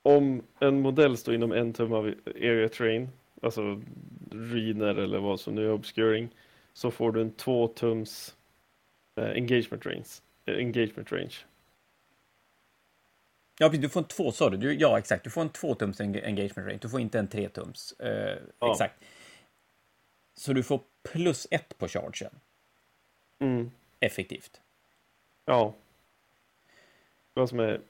[0.02, 3.08] om en modell står inom en tum av area train,
[3.42, 3.82] alltså
[4.30, 6.28] Reader eller vad som nu är obscuring,
[6.72, 8.36] så får du en två tums
[9.16, 10.08] engagement range.
[10.46, 11.34] Eh, engagement range.
[13.58, 14.56] Ja, du får en två, sorry.
[14.56, 15.24] Du, ja, exakt.
[15.24, 16.78] Du får en två tums engagement range.
[16.82, 17.94] Du får inte en tre tums.
[18.02, 18.08] Uh,
[18.58, 18.72] ja.
[18.72, 19.04] Exakt.
[20.34, 22.30] Så du får plus ett på chargen.
[23.38, 23.70] Mm.
[24.00, 24.60] Effektivt.
[25.44, 25.74] Ja.
[27.34, 27.80] Vad som är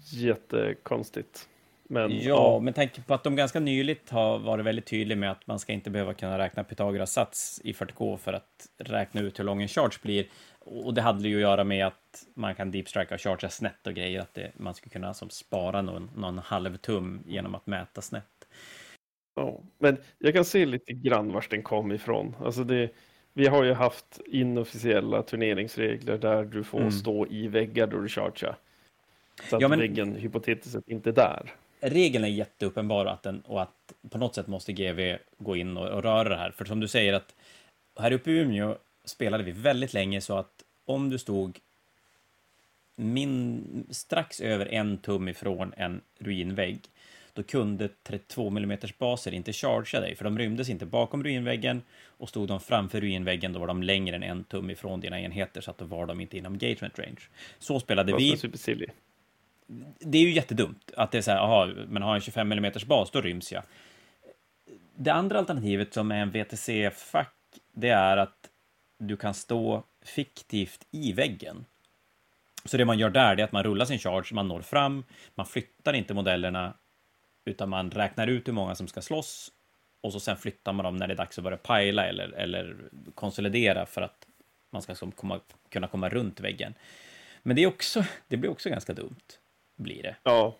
[0.00, 1.48] jättekonstigt.
[1.88, 5.30] Men, ja, ja, med tanke på att de ganska nyligt har varit väldigt tydliga med
[5.30, 9.38] att man ska inte behöva kunna räkna Pythagoras sats i 40K för att räkna ut
[9.38, 10.26] hur lång en charge blir.
[10.58, 13.94] Och det hade ju att göra med att man kan deepstrika och chargea snett och
[13.94, 18.02] grejer, att det, man skulle kunna som, spara någon, någon halv tum genom att mäta
[18.02, 18.24] snett.
[19.34, 22.36] Ja, men jag kan se lite grann vart den kom ifrån.
[22.44, 22.90] Alltså det,
[23.32, 26.90] vi har ju haft inofficiella turneringsregler där du får mm.
[26.90, 28.56] stå i väggar då du chargear.
[29.50, 29.78] Så att ja, men...
[29.78, 31.54] väggen hypotetiskt sett inte är där.
[31.80, 35.88] Regeln är jätteuppenbar att den, och att på något sätt måste GV gå in och,
[35.88, 36.50] och röra det här.
[36.50, 37.34] För som du säger att
[37.98, 41.58] här uppe i Umeå spelade vi väldigt länge så att om du stod
[42.96, 46.80] min, strax över en tum ifrån en ruinvägg,
[47.32, 52.28] då kunde 32 mm baser inte chargea dig, för de rymdes inte bakom ruinväggen och
[52.28, 55.70] stod de framför ruinväggen, då var de längre än en tum ifrån dina enheter, så
[55.70, 57.20] att då var de inte inom engagement range.
[57.58, 58.30] Så spelade vi.
[59.98, 62.72] Det är ju jättedumt att det är så här, aha, men har en 25 mm
[62.86, 63.62] bas, då ryms jag.
[64.96, 67.34] Det andra alternativet som är en VTC-fack,
[67.72, 68.50] det är att
[68.98, 71.64] du kan stå fiktivt i väggen.
[72.64, 75.46] Så det man gör där är att man rullar sin charge, man når fram, man
[75.46, 76.74] flyttar inte modellerna,
[77.44, 79.52] utan man räknar ut hur många som ska slåss
[80.00, 82.76] och så sen flyttar man dem när det är dags att börja pajla eller, eller
[83.14, 84.26] konsolidera för att
[84.70, 86.74] man ska komma, kunna komma runt väggen.
[87.42, 89.22] Men det, är också, det blir också ganska dumt,
[89.76, 90.16] blir det.
[90.22, 90.56] Ja,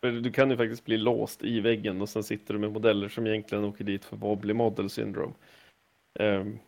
[0.00, 3.26] du kan ju faktiskt bli låst i väggen och sen sitter du med modeller som
[3.26, 5.32] egentligen åker dit för wobbly model syndrome.
[6.14, 6.58] Um,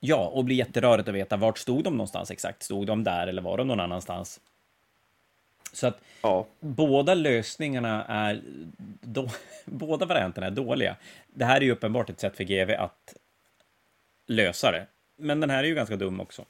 [0.00, 2.62] Ja, och blir jätterörigt att veta vart stod de någonstans exakt.
[2.62, 4.40] Stod de där eller var de någon annanstans?
[5.72, 6.46] Så att ja.
[6.60, 8.42] båda lösningarna är...
[9.00, 9.28] Då,
[9.64, 10.96] båda varianterna är dåliga.
[11.26, 13.16] Det här är ju uppenbart ett sätt för GV att
[14.26, 14.86] lösa det.
[15.16, 16.44] Men den här är ju ganska dum också.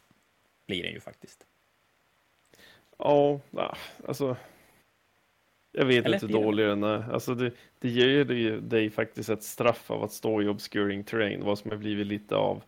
[0.67, 1.47] Blir den ju faktiskt.
[2.99, 3.41] Ja,
[4.09, 4.37] alltså...
[5.79, 7.13] Jag vet inte hur dålig den är.
[7.13, 11.45] Alltså det, det ger ju dig faktiskt ett straff av att stå i obscuring terrain,
[11.45, 12.63] vad som har blivit lite av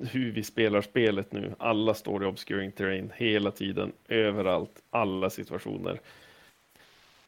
[0.00, 1.54] hur vi spelar spelet nu.
[1.58, 6.00] Alla står i obscuring terrain hela tiden, överallt, alla situationer.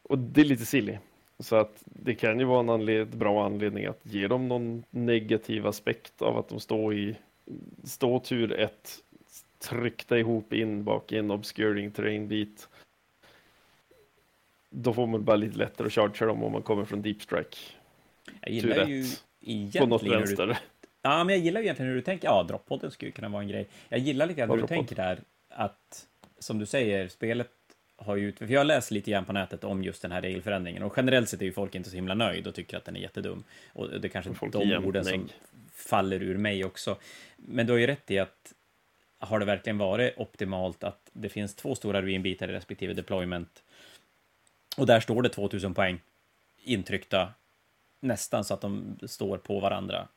[0.03, 0.99] Och det är lite silly.
[1.39, 5.67] Så att det kan ju vara en anled bra anledning att ge dem någon negativ
[5.67, 7.17] aspekt av att de står i
[7.85, 8.91] stå tur ett,
[9.59, 12.69] tryckta ihop in bak i en obscuring terrain bit.
[14.77, 17.57] Då får man bara lite lättare att chargea dem om man kommer från deep strike.
[18.41, 19.05] Jag gillar ju
[19.41, 20.59] egentligen på något vänster.
[21.03, 22.29] Ja, men jag gillar ju egentligen hur du tänker.
[22.29, 23.67] Ja, droppodden skulle kunna vara en grej.
[23.89, 25.19] Jag gillar lite grann hur du tänker där,
[25.49, 26.07] att
[26.39, 27.51] som du säger, spelet
[27.97, 28.33] har ju...
[28.33, 31.41] För jag läst lite grann på nätet om just den här regelförändringen och generellt sett
[31.41, 33.45] är ju folk inte så himla nöjd och tycker att den är jättedum.
[33.73, 35.29] Och det är kanske folk de orden som
[35.73, 36.97] faller ur mig också.
[37.37, 38.53] Men du har ju rätt i att
[39.19, 43.63] har det verkligen varit optimalt att det finns två stora ruinbitar i respektive deployment
[44.77, 46.01] och där står det 2000 poäng
[46.63, 47.33] intryckta
[48.01, 50.09] nästan så att de står på varandra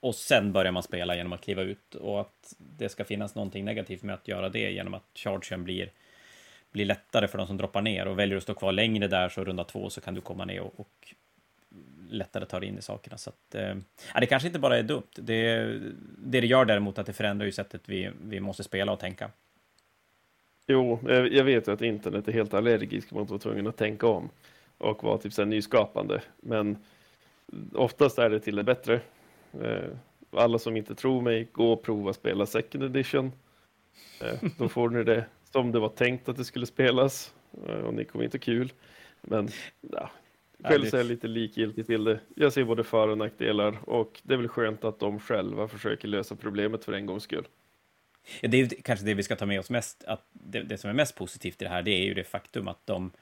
[0.00, 3.64] och sen börjar man spela genom att kliva ut och att det ska finnas någonting
[3.64, 5.92] negativt med att göra det genom att chargen blir,
[6.70, 9.44] blir lättare för de som droppar ner och väljer att stå kvar längre där så
[9.44, 11.14] runda två så kan du komma ner och, och
[12.10, 13.18] lättare ta dig in i sakerna.
[13.18, 13.76] Så att, eh,
[14.20, 15.02] det kanske inte bara är dumt.
[15.14, 15.64] Det,
[16.18, 19.30] det det gör däremot att det förändrar ju sättet vi, vi måste spela och tänka.
[20.70, 24.06] Jo, jag vet ju att internet är helt allergisk mot att vara tvungen att tänka
[24.06, 24.28] om
[24.78, 26.22] och vara typ så nyskapande.
[26.40, 26.76] Men
[27.74, 29.00] oftast är det till det bättre
[29.52, 29.90] Eh,
[30.30, 33.32] alla som inte tror mig, gå och prova spela second edition.
[34.20, 37.34] Eh, då får ni det som det var tänkt att det skulle spelas
[37.66, 38.72] eh, och ni kommer inte kul.
[39.22, 39.48] Men
[39.80, 40.10] ja,
[40.64, 42.20] själv så är jag lite likgiltig till det.
[42.34, 46.08] Jag ser både för och nackdelar och det är väl skönt att de själva försöker
[46.08, 47.46] lösa problemet för en gångs skull.
[48.40, 50.90] Ja, det är kanske det vi ska ta med oss mest, att det, det, som
[50.90, 53.12] är mest positivt i det här, det är ju det faktum att de,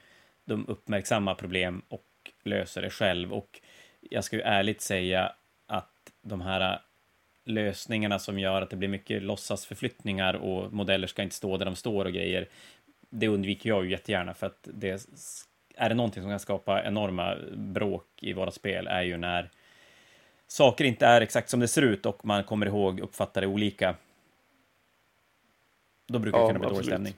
[0.44, 2.06] de uppmärksammar problem och
[2.44, 3.32] löser det själv.
[3.32, 3.60] Och
[4.00, 5.32] jag ska ju ärligt säga
[5.66, 6.80] att de här
[7.44, 11.76] lösningarna som gör att det blir mycket låtsasförflyttningar och modeller ska inte stå där de
[11.76, 12.48] står och grejer.
[13.10, 15.08] Det undviker jag ju jättegärna för att det
[15.76, 19.50] är det någonting som kan skapa enorma bråk i våra spel är ju när
[20.46, 23.94] saker inte är exakt som det ser ut och man kommer ihåg uppfattar det olika.
[26.06, 27.14] Då brukar det kunna bli dålig stämning.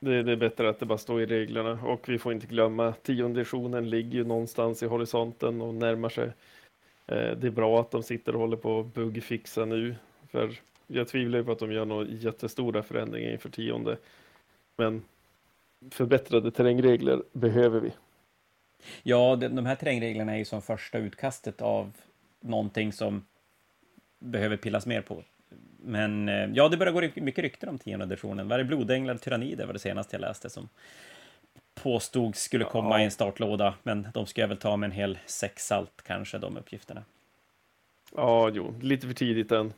[0.00, 2.92] Det, det, är bättre att det bara står i reglerna och vi får inte glömma
[2.92, 6.32] tionde editionen ligger ju någonstans i horisonten och närmar sig
[7.10, 9.94] Eh, det är bra att de sitter och håller på att bugfixa nu,
[10.28, 13.96] för jag tvivlar på att de gör några jättestora förändringar inför tionde.
[14.76, 15.02] Men
[15.90, 17.92] förbättrade terrängregler behöver vi.
[19.02, 21.92] Ja, de här terrängreglerna är ju som första utkastet av
[22.40, 23.26] någonting som
[24.18, 25.24] behöver pillas mer på.
[25.82, 28.48] Men eh, ja, det börjar gå mycket rykten om tionde editionen.
[28.48, 30.68] Var det blodänglar tyrannider var det senaste jag läste som
[31.74, 33.00] påstods skulle komma ja.
[33.00, 33.74] i en startlåda.
[33.82, 37.02] Men de ska jag väl ta med en hel sexsalt kanske, de uppgifterna.
[38.16, 39.72] Ja, jo, lite för tidigt än.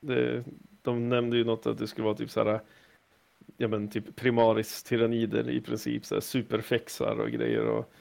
[0.00, 0.44] Det,
[0.82, 2.60] de nämnde ju något att det skulle vara typ så här,
[3.56, 7.92] ja men typ primaris tyrannider i princip, så här superfexar och grejer och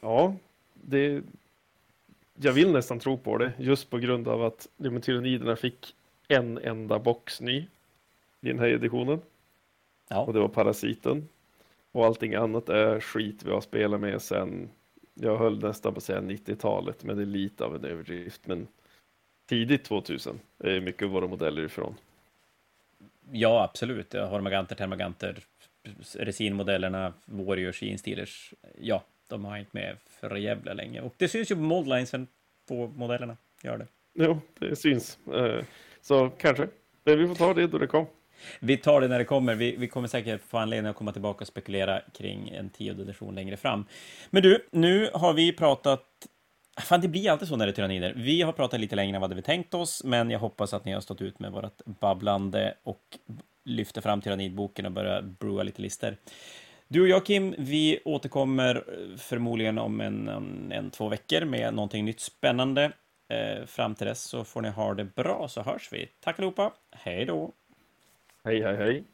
[0.00, 0.36] ja,
[0.74, 1.22] det,
[2.34, 5.94] jag vill nästan tro på det just på grund av att ja, men tyranniderna fick
[6.28, 7.66] en enda box ny
[8.40, 9.20] i den här editionen.
[10.08, 10.24] Ja.
[10.24, 11.28] Och det var parasiten.
[11.92, 14.70] Och allting annat är skit vi har spelat med sen,
[15.14, 18.46] jag höll nästan på att säga 90-talet, men det är lite av en överdrift.
[18.46, 18.68] Men
[19.46, 21.94] tidigt 2000 är mycket våra modeller ifrån.
[23.30, 24.12] Ja, absolut.
[24.12, 25.38] Hormaganter, Termaganter,
[26.14, 28.54] resinmodellerna, Warriors, Steelers.
[28.78, 31.00] Ja, de har hängt med för jävla länge.
[31.00, 32.26] Och det syns ju på moldlinesen
[32.68, 33.36] på modellerna.
[33.62, 33.86] Gör det.
[34.14, 35.18] Jo, det syns.
[36.02, 36.68] Så kanske.
[37.04, 38.08] Men vi får ta det då det kommer.
[38.60, 39.54] Vi tar det när det kommer.
[39.54, 43.34] Vi, vi kommer säkert få anledning att komma tillbaka och spekulera kring en tionde edition
[43.34, 43.84] längre fram.
[44.30, 46.06] Men du, nu har vi pratat
[46.80, 48.12] Fan, det blir alltid så när det är tyrannider.
[48.16, 50.92] Vi har pratat lite längre än vad vi tänkt oss, men jag hoppas att ni
[50.92, 53.02] har stått ut med vårt babblande och
[53.64, 56.16] lyfter fram tyrannidboken och börjar brua lite lister.
[56.88, 58.84] Du och jag, Kim, vi återkommer
[59.18, 62.92] förmodligen om en, en, en två veckor med någonting nytt spännande.
[63.32, 66.10] Eh, fram till dess så får ni ha det bra, så hörs vi.
[66.20, 66.72] Tack allihopa.
[66.90, 67.52] Hej då!
[68.44, 69.04] Hej, hej, hej!